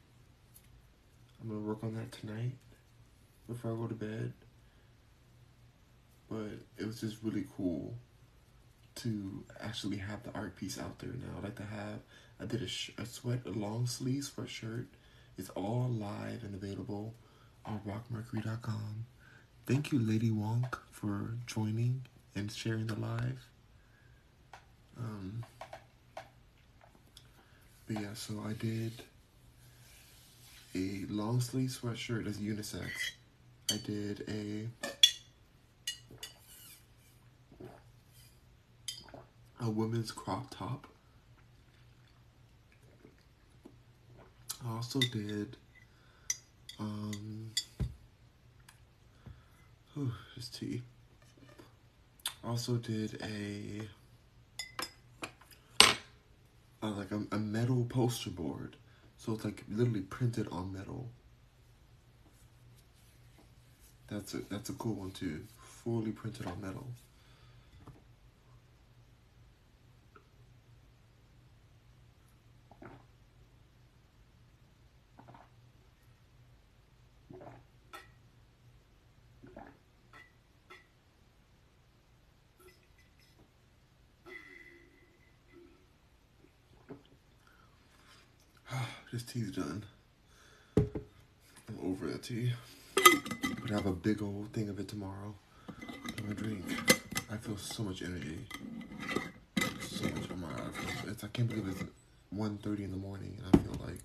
I'm 1.40 1.48
gonna 1.48 1.61
work 1.61 1.83
on 1.83 1.94
that 1.94 2.12
tonight 2.12 2.53
before 3.48 3.73
I 3.73 3.75
go 3.75 3.87
to 3.87 3.94
bed. 3.94 4.35
But 6.29 6.50
it 6.77 6.87
was 6.87 7.00
just 7.00 7.17
really 7.23 7.46
cool 7.56 7.94
to 8.96 9.44
actually 9.60 9.96
have 9.96 10.23
the 10.25 10.31
art 10.35 10.56
piece 10.56 10.79
out 10.79 10.98
there 10.98 11.08
now. 11.10 11.38
I 11.38 11.44
like 11.44 11.56
to 11.56 11.63
have. 11.63 12.00
I 12.38 12.44
did 12.44 12.60
a, 12.60 13.02
a 13.02 13.06
sweat 13.06 13.40
a 13.46 13.50
long 13.50 13.87
sleeve 13.87 14.25
sweatshirt. 14.25 14.87
It's 15.38 15.48
all 15.50 15.88
live 15.88 16.44
and 16.44 16.54
available 16.54 17.14
on 17.64 17.80
rockmercury.com. 17.87 19.06
Thank 19.66 19.92
you, 19.92 19.98
Lady 19.98 20.30
Wonk, 20.30 20.76
for 20.90 21.37
joining 21.46 22.02
and 22.35 22.50
sharing 22.50 22.87
the 22.87 22.96
live. 22.98 23.48
Um, 24.98 25.44
but 27.87 28.00
yeah, 28.00 28.14
so 28.14 28.42
I 28.46 28.52
did 28.52 28.92
a 30.74 31.04
long 31.08 31.40
sleeve 31.40 31.70
sweatshirt 31.70 32.24
that's 32.24 32.38
unisex. 32.38 32.90
I 33.70 33.76
did 33.87 34.24
a 34.28 34.68
a 39.60 39.70
woman's 39.70 40.10
crop 40.10 40.46
top. 40.50 40.88
I 44.65 44.77
also 44.77 45.00
did 45.00 45.56
um 46.79 47.50
oh, 49.98 50.13
this 50.37 50.48
tea. 50.48 50.83
Also 52.44 52.77
did 52.77 53.21
a 53.23 53.88
uh, 56.83 56.90
like 56.90 57.10
a, 57.13 57.23
a 57.33 57.38
metal 57.38 57.85
poster 57.88 58.31
board. 58.31 58.77
So 59.17 59.33
it's 59.33 59.44
like 59.44 59.65
literally 59.69 60.00
printed 60.00 60.48
on 60.50 60.73
metal. 60.73 61.08
That's 64.08 64.35
a 64.35 64.38
that's 64.48 64.69
a 64.69 64.75
cool 64.75 64.94
one 64.94 65.10
too. 65.10 65.42
Fully 65.60 66.13
printed 66.13 66.46
on 66.46 66.60
metal. 66.60 66.87
this 89.13 89.21
tea's 89.33 89.50
done. 89.50 89.83
I'm 90.76 91.78
over 91.83 92.06
the 92.06 92.18
tea. 92.18 92.52
But 92.94 93.70
I 93.70 93.74
have 93.74 93.87
a 93.87 93.92
big 93.92 94.20
old 94.22 94.52
thing 94.52 94.68
of 94.68 94.78
it 94.78 94.88
tomorrow. 94.88 95.35
I'm 95.68 96.24
gonna 96.24 96.35
drink. 96.35 96.64
I 97.30 97.38
feel 97.38 97.56
so 97.56 97.83
much 97.83 98.02
energy. 98.02 98.40
So 99.80 100.04
much. 100.04 100.28
Oh 100.30 100.37
my 100.37 100.48
I, 100.48 101.10
it's, 101.10 101.24
I 101.24 101.28
can't 101.28 101.48
believe 101.48 101.66
it's 101.66 101.83
1.30 102.37 102.85
in 102.85 102.90
the 102.90 102.98
morning 102.98 103.38
and 103.38 103.56
I 103.56 103.58
feel 103.64 103.80
like 103.87 104.00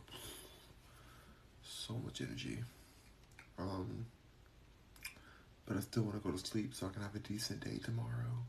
so 1.61 1.95
much 1.95 2.21
energy. 2.21 2.59
Um, 3.59 4.05
but 5.65 5.75
I 5.75 5.81
still 5.81 6.03
want 6.03 6.15
to 6.15 6.25
go 6.25 6.33
to 6.33 6.37
sleep 6.37 6.73
so 6.73 6.87
I 6.87 6.93
can 6.93 7.01
have 7.01 7.15
a 7.15 7.19
decent 7.19 7.65
day 7.65 7.79
tomorrow. 7.83 8.45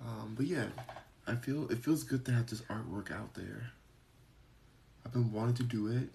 Um, 0.00 0.32
but 0.34 0.46
yeah, 0.46 0.68
I 1.26 1.34
feel 1.34 1.70
it 1.70 1.84
feels 1.84 2.04
good 2.04 2.24
to 2.24 2.32
have 2.32 2.46
this 2.46 2.62
artwork 2.62 3.12
out 3.12 3.34
there. 3.34 3.72
I've 5.04 5.12
been 5.12 5.32
wanting 5.32 5.54
to 5.56 5.62
do 5.64 5.88
it, 5.88 6.08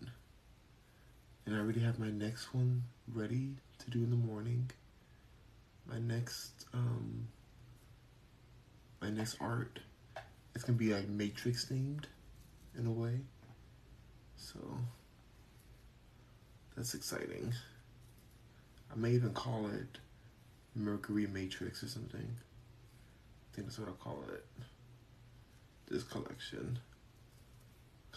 and 1.46 1.56
I 1.56 1.60
already 1.60 1.82
have 1.82 2.00
my 2.00 2.10
next 2.10 2.54
one 2.54 2.84
ready 3.14 3.56
to 3.80 3.90
do 3.90 4.00
in 4.00 4.10
the 4.10 4.16
morning. 4.16 4.72
My 5.86 6.00
next, 6.00 6.66
um, 6.74 7.28
my 9.02 9.10
next 9.10 9.38
art, 9.40 9.80
it's 10.56 10.64
gonna 10.64 10.78
be 10.78 10.94
like 10.94 11.08
Matrix 11.08 11.66
themed, 11.66 12.06
in 12.78 12.86
a 12.86 12.92
way. 12.92 13.20
So 14.36 14.60
that's 16.76 16.94
exciting. 16.94 17.54
I 18.92 18.96
may 18.96 19.12
even 19.12 19.34
call 19.34 19.68
it 19.68 19.98
Mercury 20.76 21.28
Matrix 21.28 21.84
or 21.84 21.88
something. 21.88 22.28
I 22.30 23.56
think 23.56 23.68
that's 23.68 23.80
what 23.80 23.90
I'll 23.90 23.96
call 23.96 24.24
it. 24.32 24.46
This 25.90 26.04
collection. 26.04 26.80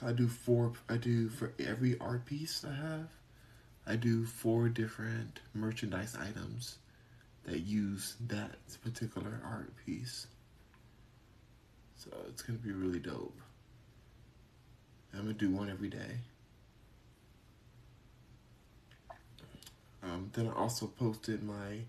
I 0.02 0.12
do 0.12 0.28
four, 0.28 0.72
I 0.88 0.96
do 0.96 1.28
for 1.28 1.52
every 1.58 1.98
art 1.98 2.24
piece 2.24 2.64
I 2.64 2.74
have, 2.74 3.08
I 3.86 3.96
do 3.96 4.24
four 4.24 4.68
different 4.68 5.40
merchandise 5.52 6.16
items 6.16 6.78
that 7.44 7.60
use 7.60 8.16
that 8.28 8.56
particular 8.82 9.40
art 9.44 9.72
piece. 9.84 10.26
So 11.96 12.10
it's 12.28 12.42
gonna 12.42 12.58
be 12.58 12.72
really 12.72 12.98
dope. 12.98 13.38
I'm 15.12 15.20
gonna 15.22 15.34
do 15.34 15.50
one 15.50 15.68
every 15.68 15.88
day. 15.88 16.18
Um, 20.02 20.30
then 20.32 20.48
I 20.48 20.52
also 20.52 20.86
posted 20.86 21.42
my 21.42 21.80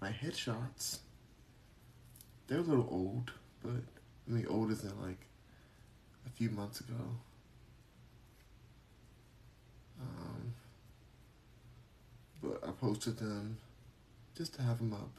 my 0.00 0.10
headshots. 0.10 0.98
They're 2.46 2.58
a 2.58 2.62
little 2.62 2.88
old, 2.90 3.32
but 3.62 3.82
I 4.28 4.30
mean 4.30 4.46
old 4.48 4.70
isn't 4.70 5.02
like 5.02 5.26
a 6.26 6.30
few 6.30 6.50
months 6.50 6.80
ago. 6.80 6.94
Um, 10.00 10.52
but 12.42 12.62
I 12.66 12.70
posted 12.72 13.18
them 13.18 13.58
just 14.36 14.54
to 14.54 14.62
have 14.62 14.78
them 14.78 14.92
up. 14.92 15.10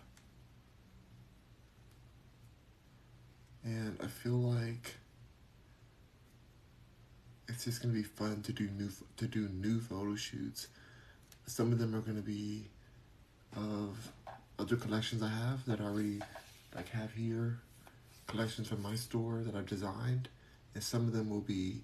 And 3.64 3.98
I 4.02 4.08
feel 4.08 4.34
like 4.34 4.96
it's 7.48 7.66
just 7.66 7.82
gonna 7.82 7.94
be 7.94 8.04
fun 8.04 8.42
to 8.44 8.54
do 8.54 8.70
new 8.78 8.90
to 9.18 9.28
do 9.28 9.50
new 9.50 9.80
photo 9.80 10.16
shoots. 10.16 10.68
Some 11.48 11.72
of 11.72 11.80
them 11.80 11.96
are 11.96 12.02
gonna 12.02 12.22
be 12.22 12.70
of 13.56 14.12
other 14.60 14.76
collections 14.76 15.24
I 15.24 15.30
have 15.30 15.66
that 15.66 15.82
I 15.82 15.86
already 15.86 16.22
like 16.76 16.90
have 16.90 17.12
here, 17.12 17.60
collections 18.28 18.68
from 18.68 18.82
my 18.82 18.96
store 18.96 19.42
that 19.44 19.56
I've 19.56 19.66
designed, 19.66 20.30
and 20.74 20.84
some 20.84 21.08
of 21.08 21.14
them 21.14 21.30
will 21.30 21.42
be 21.42 21.82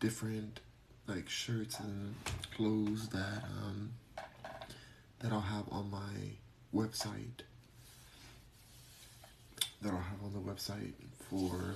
different 0.00 0.60
like 1.08 1.28
shirts 1.28 1.80
and 1.80 2.14
clothes 2.54 3.08
that 3.08 3.42
um, 3.44 3.90
that 5.20 5.32
I'll 5.32 5.40
have 5.40 5.64
on 5.70 5.90
my 5.90 6.30
website. 6.74 7.42
That 9.82 9.92
I'll 9.92 9.98
have 9.98 10.22
on 10.22 10.32
the 10.32 10.40
website 10.40 10.92
for 11.30 11.74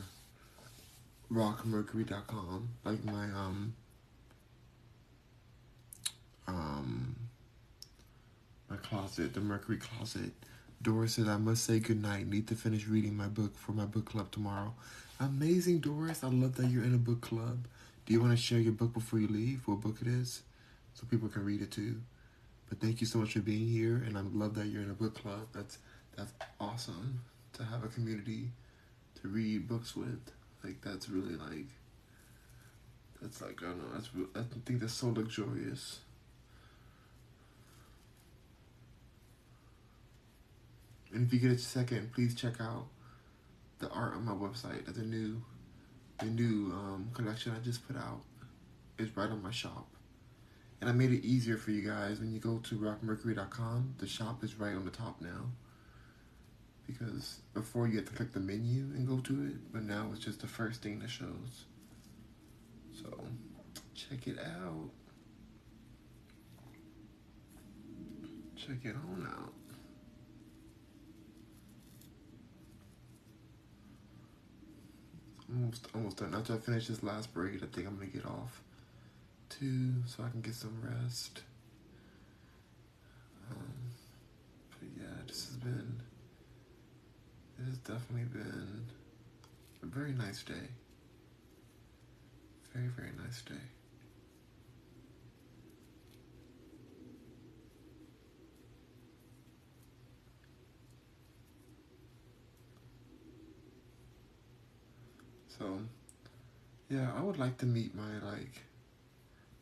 rockmercury.com. 1.32 2.68
Like 2.84 3.04
my 3.04 3.24
um 3.24 3.74
um 6.46 7.16
my 8.68 8.76
closet, 8.76 9.34
the 9.34 9.40
Mercury 9.40 9.78
closet. 9.78 10.32
Doris 10.82 11.14
said 11.14 11.28
I 11.28 11.36
must 11.38 11.64
say 11.64 11.78
goodnight. 11.78 12.26
Need 12.28 12.48
to 12.48 12.54
finish 12.54 12.86
reading 12.86 13.16
my 13.16 13.28
book 13.28 13.56
for 13.56 13.72
my 13.72 13.86
book 13.86 14.06
club 14.06 14.30
tomorrow. 14.30 14.74
Amazing, 15.20 15.78
Doris. 15.78 16.24
I 16.24 16.28
love 16.28 16.56
that 16.56 16.66
you're 16.66 16.84
in 16.84 16.94
a 16.94 16.98
book 16.98 17.20
club. 17.20 17.66
Do 18.04 18.12
you 18.12 18.20
want 18.20 18.32
to 18.32 18.36
share 18.36 18.58
your 18.58 18.72
book 18.72 18.92
before 18.92 19.18
you 19.18 19.28
leave? 19.28 19.62
What 19.66 19.80
book 19.80 19.98
it 20.00 20.08
is? 20.08 20.42
So 20.94 21.06
people 21.06 21.28
can 21.28 21.44
read 21.44 21.62
it 21.62 21.70
too. 21.70 22.00
But 22.68 22.80
thank 22.80 23.00
you 23.00 23.06
so 23.06 23.18
much 23.18 23.34
for 23.34 23.40
being 23.40 23.68
here 23.68 24.02
and 24.06 24.16
I 24.16 24.22
love 24.22 24.54
that 24.54 24.66
you're 24.66 24.82
in 24.82 24.90
a 24.90 24.94
book 24.94 25.14
club. 25.14 25.48
That's 25.52 25.78
that's 26.16 26.32
awesome 26.60 27.20
to 27.54 27.64
have 27.64 27.84
a 27.84 27.88
community 27.88 28.50
to 29.20 29.28
read 29.28 29.68
books 29.68 29.94
with. 29.94 30.20
Like 30.64 30.80
that's 30.80 31.08
really 31.08 31.36
like 31.36 31.66
that's 33.20 33.40
like 33.40 33.62
I 33.62 33.66
don't 33.66 33.78
know, 33.78 33.94
that's 33.94 34.08
I 34.34 34.42
think 34.64 34.80
that's 34.80 34.94
so 34.94 35.08
luxurious. 35.08 36.00
And 41.12 41.26
if 41.26 41.32
you 41.32 41.40
get 41.40 41.50
a 41.50 41.58
second, 41.58 42.12
please 42.12 42.34
check 42.34 42.60
out 42.60 42.86
the 43.78 43.90
art 43.90 44.14
on 44.14 44.24
my 44.24 44.32
website. 44.32 44.86
The 44.92 45.02
new 45.02 45.42
the 46.22 46.30
new 46.30 46.72
um, 46.72 47.10
collection 47.14 47.52
I 47.56 47.60
just 47.60 47.86
put 47.86 47.96
out 47.96 48.22
is 48.98 49.16
right 49.16 49.28
on 49.28 49.42
my 49.42 49.50
shop. 49.50 49.88
And 50.80 50.88
I 50.88 50.92
made 50.92 51.12
it 51.12 51.24
easier 51.24 51.56
for 51.56 51.70
you 51.70 51.82
guys 51.88 52.18
when 52.18 52.32
you 52.32 52.40
go 52.40 52.58
to 52.58 52.74
rockmercury.com. 52.76 53.94
The 53.98 54.06
shop 54.06 54.42
is 54.42 54.54
right 54.54 54.74
on 54.74 54.84
the 54.84 54.90
top 54.90 55.20
now. 55.20 55.50
Because 56.86 57.40
before 57.54 57.86
you 57.86 57.96
had 57.96 58.06
to 58.06 58.12
click 58.12 58.32
the 58.32 58.40
menu 58.40 58.84
and 58.96 59.06
go 59.06 59.18
to 59.18 59.46
it, 59.46 59.72
but 59.72 59.84
now 59.84 60.10
it's 60.12 60.24
just 60.24 60.40
the 60.40 60.48
first 60.48 60.82
thing 60.82 60.98
that 60.98 61.10
shows. 61.10 61.66
So 62.92 63.24
check 63.94 64.26
it 64.26 64.38
out. 64.38 64.90
Check 68.56 68.84
it 68.84 68.94
on 68.94 69.26
out. 69.26 69.52
Almost 75.54 75.88
almost 75.94 76.16
done. 76.18 76.34
After 76.34 76.54
I 76.54 76.58
finish 76.58 76.88
this 76.88 77.02
last 77.02 77.32
braid, 77.34 77.62
I 77.62 77.66
think 77.74 77.86
I'm 77.86 77.96
gonna 77.96 78.06
get 78.06 78.26
off 78.26 78.62
too, 79.48 79.92
so 80.06 80.22
I 80.24 80.30
can 80.30 80.40
get 80.40 80.54
some 80.54 80.76
rest. 80.82 81.42
Um, 83.50 83.72
but 84.78 84.88
yeah, 84.96 85.22
this 85.26 85.46
has 85.46 85.56
been. 85.56 86.00
It 87.58 87.66
has 87.66 87.78
definitely 87.78 88.26
been 88.32 88.86
a 89.82 89.86
very 89.86 90.12
nice 90.12 90.42
day. 90.42 90.68
Very 92.72 92.88
very 92.88 93.10
nice 93.22 93.42
day. 93.42 93.54
So, 105.62 105.78
yeah, 106.88 107.12
I 107.16 107.22
would 107.22 107.38
like 107.38 107.56
to 107.58 107.66
meet 107.66 107.94
my 107.94 108.18
like 108.28 108.62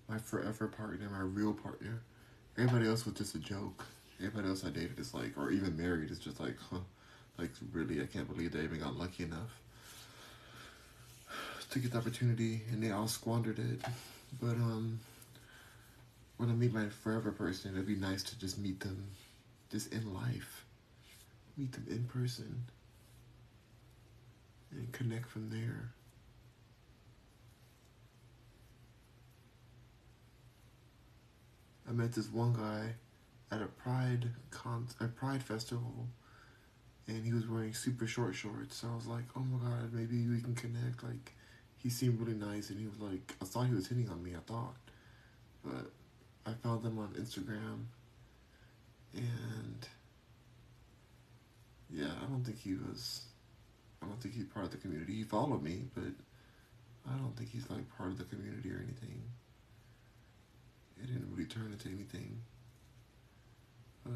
my 0.08 0.16
forever 0.16 0.66
partner, 0.66 1.08
my 1.10 1.20
real 1.20 1.52
partner. 1.52 2.00
Everybody 2.56 2.88
else 2.88 3.04
was 3.04 3.14
just 3.14 3.34
a 3.34 3.38
joke. 3.38 3.84
Everybody 4.18 4.48
else 4.48 4.64
I 4.64 4.70
dated 4.70 4.98
is 4.98 5.12
like, 5.12 5.36
or 5.36 5.50
even 5.50 5.76
married 5.76 6.10
is 6.10 6.18
just 6.18 6.40
like, 6.40 6.56
huh, 6.70 6.78
like 7.38 7.50
really, 7.72 8.00
I 8.00 8.06
can't 8.06 8.28
believe 8.28 8.52
they 8.52 8.60
even 8.60 8.80
got 8.80 8.96
lucky 8.96 9.24
enough 9.24 9.60
to 11.70 11.78
get 11.78 11.92
the 11.92 11.98
opportunity, 11.98 12.62
and 12.72 12.82
they 12.82 12.90
all 12.90 13.06
squandered 13.06 13.58
it. 13.58 13.80
But 14.40 14.56
um, 14.56 15.00
when 16.38 16.48
I 16.48 16.52
meet 16.52 16.72
my 16.72 16.88
forever 16.88 17.30
person, 17.30 17.72
it'd 17.74 17.86
be 17.86 17.94
nice 17.94 18.22
to 18.24 18.38
just 18.38 18.58
meet 18.58 18.80
them, 18.80 19.04
just 19.70 19.92
in 19.92 20.14
life, 20.14 20.64
meet 21.58 21.72
them 21.72 21.86
in 21.90 22.04
person 22.04 22.64
and 24.72 24.90
connect 24.92 25.28
from 25.28 25.50
there. 25.50 25.92
I 31.88 31.92
met 31.92 32.12
this 32.12 32.28
one 32.28 32.52
guy 32.52 32.94
at 33.50 33.62
a 33.62 33.66
pride 33.66 34.28
con 34.50 34.86
a 35.00 35.06
pride 35.06 35.42
festival 35.42 36.06
and 37.10 37.24
he 37.24 37.32
was 37.32 37.48
wearing 37.48 37.74
super 37.74 38.06
short 38.06 38.34
shorts. 38.34 38.76
So 38.76 38.88
I 38.90 38.94
was 38.94 39.06
like, 39.06 39.24
oh 39.36 39.40
my 39.40 39.58
god, 39.68 39.92
maybe 39.92 40.26
we 40.26 40.40
can 40.40 40.54
connect. 40.54 41.02
Like, 41.02 41.32
he 41.78 41.88
seemed 41.88 42.20
really 42.20 42.34
nice, 42.34 42.70
and 42.70 42.78
he 42.78 42.86
was 42.86 42.98
like, 43.00 43.34
I 43.40 43.44
thought 43.44 43.66
he 43.66 43.74
was 43.74 43.88
hitting 43.88 44.08
on 44.08 44.22
me, 44.22 44.32
I 44.34 44.40
thought. 44.46 44.76
But 45.64 45.90
I 46.46 46.52
found 46.62 46.84
him 46.84 46.98
on 46.98 47.08
Instagram, 47.18 47.84
and 49.14 49.88
yeah, 51.90 52.12
I 52.22 52.26
don't 52.26 52.44
think 52.44 52.60
he 52.60 52.74
was 52.74 53.22
I 54.02 54.06
don't 54.06 54.20
think 54.20 54.34
he's 54.34 54.46
part 54.46 54.64
of 54.64 54.70
the 54.70 54.78
community. 54.78 55.14
He 55.14 55.24
followed 55.24 55.62
me, 55.62 55.84
but 55.94 56.12
I 57.08 57.16
don't 57.16 57.36
think 57.36 57.50
he's 57.50 57.68
like 57.70 57.88
part 57.96 58.10
of 58.10 58.18
the 58.18 58.24
community 58.24 58.70
or 58.70 58.76
anything. 58.82 59.22
It 61.02 61.06
didn't 61.06 61.28
really 61.30 61.46
turn 61.46 61.72
into 61.72 61.88
anything. 61.88 62.40
But 64.04 64.12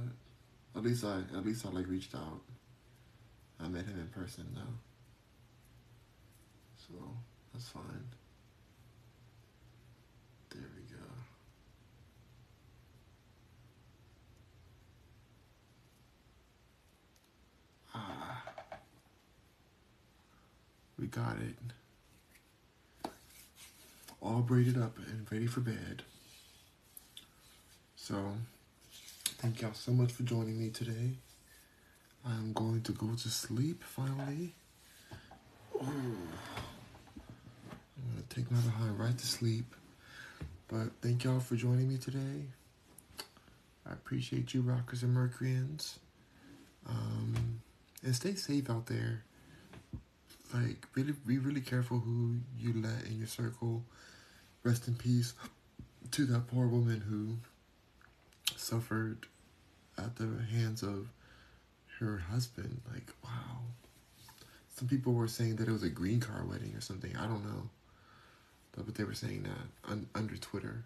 at 0.76 0.82
least 0.82 1.05
I 1.05 1.18
at 1.37 1.45
least 1.45 1.64
I 1.66 1.70
like 1.70 1.89
reached 1.89 2.14
out. 2.14 2.41
I 3.61 3.68
met 3.68 3.85
him 3.87 3.99
in 3.99 4.09
person 4.09 4.47
though. 4.55 4.61
So 6.76 6.95
that's 7.53 7.68
fine. 7.68 8.05
There 10.51 10.62
we 10.76 10.82
go. 10.95 11.03
Ah. 17.95 18.43
We 20.99 21.07
got 21.07 21.36
it. 21.40 23.11
All 24.22 24.40
braided 24.40 24.80
up 24.80 24.97
and 24.99 25.30
ready 25.30 25.47
for 25.47 25.61
bed. 25.61 26.03
So, 27.97 28.32
thank 29.38 29.61
y'all 29.62 29.74
so 29.74 29.92
much 29.92 30.12
for 30.12 30.22
joining 30.22 30.59
me 30.59 30.70
today. 30.70 31.12
I'm 32.24 32.53
going 32.53 32.82
to 32.82 32.92
go 32.92 33.09
to 33.09 33.28
sleep 33.28 33.82
finally. 33.84 34.55
I'm 35.80 36.16
gonna 38.11 38.22
take 38.30 38.51
my 38.51 38.61
behind 38.61 38.99
right 38.99 39.16
to 39.16 39.26
sleep. 39.26 39.74
But 40.68 40.90
thank 41.03 41.24
y'all 41.24 41.40
for 41.40 41.57
joining 41.57 41.88
me 41.88 41.99
today. 41.99 42.47
I 43.86 43.92
appreciate 43.92 44.55
you, 44.55 44.62
Rockers 44.62 45.03
and 45.03 45.12
Mercuryans. 45.12 45.99
Um, 46.88 47.61
and 48.03 48.14
stay 48.14 48.34
safe 48.34 48.70
out 48.70 48.86
there. 48.86 49.24
Like, 50.53 50.86
really, 50.95 51.12
be 51.26 51.38
really 51.38 51.61
careful 51.61 51.99
who 51.99 52.36
you 52.59 52.74
let 52.74 53.07
in 53.07 53.18
your 53.18 53.26
circle. 53.26 53.84
Rest 54.62 54.88
in 54.88 54.95
peace 54.95 55.34
to 56.12 56.26
that 56.26 56.47
poor 56.47 56.66
woman 56.66 57.01
who 57.01 57.36
suffered 58.57 59.26
at 59.99 60.16
the 60.16 60.28
hands 60.53 60.82
of 60.82 61.09
her 61.99 62.18
husband. 62.30 62.80
Like, 62.92 63.11
wow. 63.24 63.61
Some 64.76 64.88
people 64.88 65.12
were 65.12 65.28
saying 65.28 65.57
that 65.57 65.68
it 65.68 65.72
was 65.72 65.82
a 65.82 65.88
green 65.88 66.20
card 66.20 66.49
wedding 66.49 66.74
or 66.74 66.80
something. 66.80 67.16
I 67.16 67.26
don't 67.26 67.45
know. 67.45 67.70
But 68.72 68.97
they 68.97 69.05
were 69.05 69.14
saying 69.14 69.45
that 69.45 69.90
un- 69.90 70.09
under 70.14 70.36
Twitter. 70.36 70.84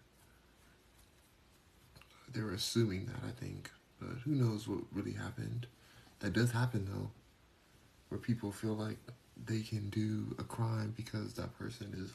They 2.32 2.42
were 2.42 2.52
assuming 2.52 3.06
that, 3.06 3.26
I 3.26 3.32
think. 3.32 3.70
But 3.98 4.18
who 4.24 4.32
knows 4.32 4.68
what 4.68 4.80
really 4.92 5.12
happened. 5.12 5.66
That 6.20 6.34
does 6.34 6.50
happen, 6.50 6.86
though. 6.90 7.10
Where 8.10 8.18
people 8.18 8.52
feel 8.52 8.74
like 8.74 8.98
they 9.46 9.60
can 9.60 9.90
do 9.90 10.34
a 10.38 10.44
crime 10.44 10.92
because 10.96 11.34
that 11.34 11.56
person 11.58 11.94
is 11.96 12.12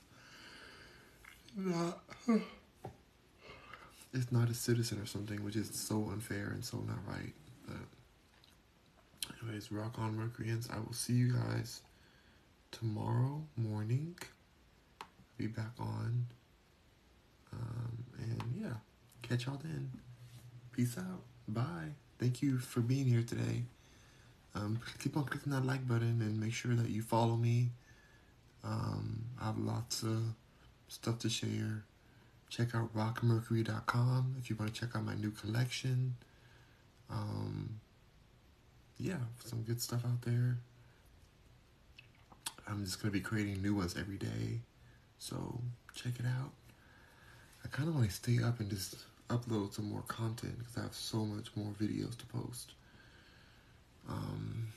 not 1.56 2.00
is 4.14 4.32
not 4.32 4.50
a 4.50 4.54
citizen 4.54 5.00
or 5.00 5.06
something, 5.06 5.44
which 5.44 5.56
is 5.56 5.70
so 5.74 6.10
unfair 6.12 6.50
and 6.54 6.64
so 6.64 6.78
not 6.80 7.00
right. 7.08 7.34
But 7.68 7.78
anyways, 9.42 9.72
rock 9.72 9.98
on 9.98 10.16
Mercuryans. 10.16 10.70
I 10.72 10.78
will 10.80 10.94
see 10.94 11.14
you 11.14 11.34
guys 11.34 11.82
tomorrow 12.72 13.44
morning. 13.56 14.16
Be 15.38 15.48
back 15.48 15.74
on. 15.80 16.28
Um, 17.52 18.04
and 18.20 18.44
yeah, 18.60 18.74
catch 19.22 19.46
y'all 19.46 19.60
then. 19.62 19.92
Peace 20.72 20.98
out. 20.98 21.22
Bye. 21.48 21.94
Thank 22.20 22.42
you 22.42 22.58
for 22.58 22.82
being 22.82 23.06
here 23.06 23.24
today. 23.24 23.64
Um, 24.56 24.80
keep 25.00 25.18
on 25.18 25.26
clicking 25.26 25.52
that 25.52 25.66
like 25.66 25.88
button 25.88 26.22
and 26.22 26.40
make 26.40 26.54
sure 26.54 26.76
that 26.76 26.90
you 26.90 27.02
follow 27.02 27.36
me. 27.36 27.70
Um, 28.64 29.26
I 29.42 29.46
have 29.48 29.58
lots 29.58 30.04
of 30.04 30.22
stuff 30.88 31.20
to 31.20 31.30
share. 31.30 31.84
Check 32.50 32.76
out 32.76 32.96
rockmercury.com 32.96 34.36
if 34.40 34.50
you 34.50 34.56
want 34.56 34.74
to 34.74 34.80
check 34.80 34.96
out 34.96 35.04
my 35.04 35.16
new 35.16 35.32
collection. 35.32 36.16
Um, 37.10 37.80
yeah, 39.00 39.18
some 39.44 39.64
good 39.64 39.82
stuff 39.82 40.06
out 40.06 40.22
there. 40.22 40.58
I'm 42.68 42.86
just 42.86 43.02
going 43.02 43.12
to 43.12 43.20
be 43.20 43.24
creating 43.24 43.62
new 43.62 43.76
ones 43.76 43.96
every 44.00 44.18
day. 44.18 44.62
So 45.18 45.62
check 45.96 46.14
it 46.20 46.26
out. 46.26 46.52
I 47.66 47.68
kind 47.70 47.90
of 47.90 47.96
want 47.96 48.08
to 48.10 48.16
stay 48.16 48.42
up 48.44 48.60
and 48.60 48.70
just 48.70 48.96
upload 49.30 49.74
some 49.74 49.90
more 49.90 50.04
content 50.08 50.60
because 50.60 50.78
I 50.78 50.82
have 50.82 50.94
so 50.94 51.26
much 51.26 51.48
more 51.56 51.74
videos 51.82 52.18
to 52.18 52.26
post. 52.28 52.74
Um, 54.10 54.68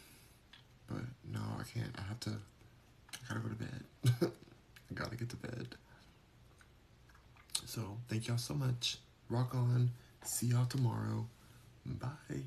but 0.86 1.02
no, 1.32 1.40
I 1.58 1.62
can't. 1.64 1.94
I 1.98 2.02
have 2.02 2.20
to. 2.20 2.30
I 2.30 3.28
gotta 3.28 3.40
go 3.40 3.48
to 3.48 3.54
bed. 3.54 4.30
I 4.90 4.94
gotta 4.94 5.16
get 5.16 5.28
to 5.30 5.36
bed. 5.36 5.68
So 7.64 7.98
thank 8.08 8.28
y'all 8.28 8.38
so 8.38 8.54
much. 8.54 8.98
Rock 9.28 9.54
on. 9.54 9.90
See 10.24 10.46
y'all 10.46 10.66
tomorrow. 10.66 11.26
Bye. 11.84 12.46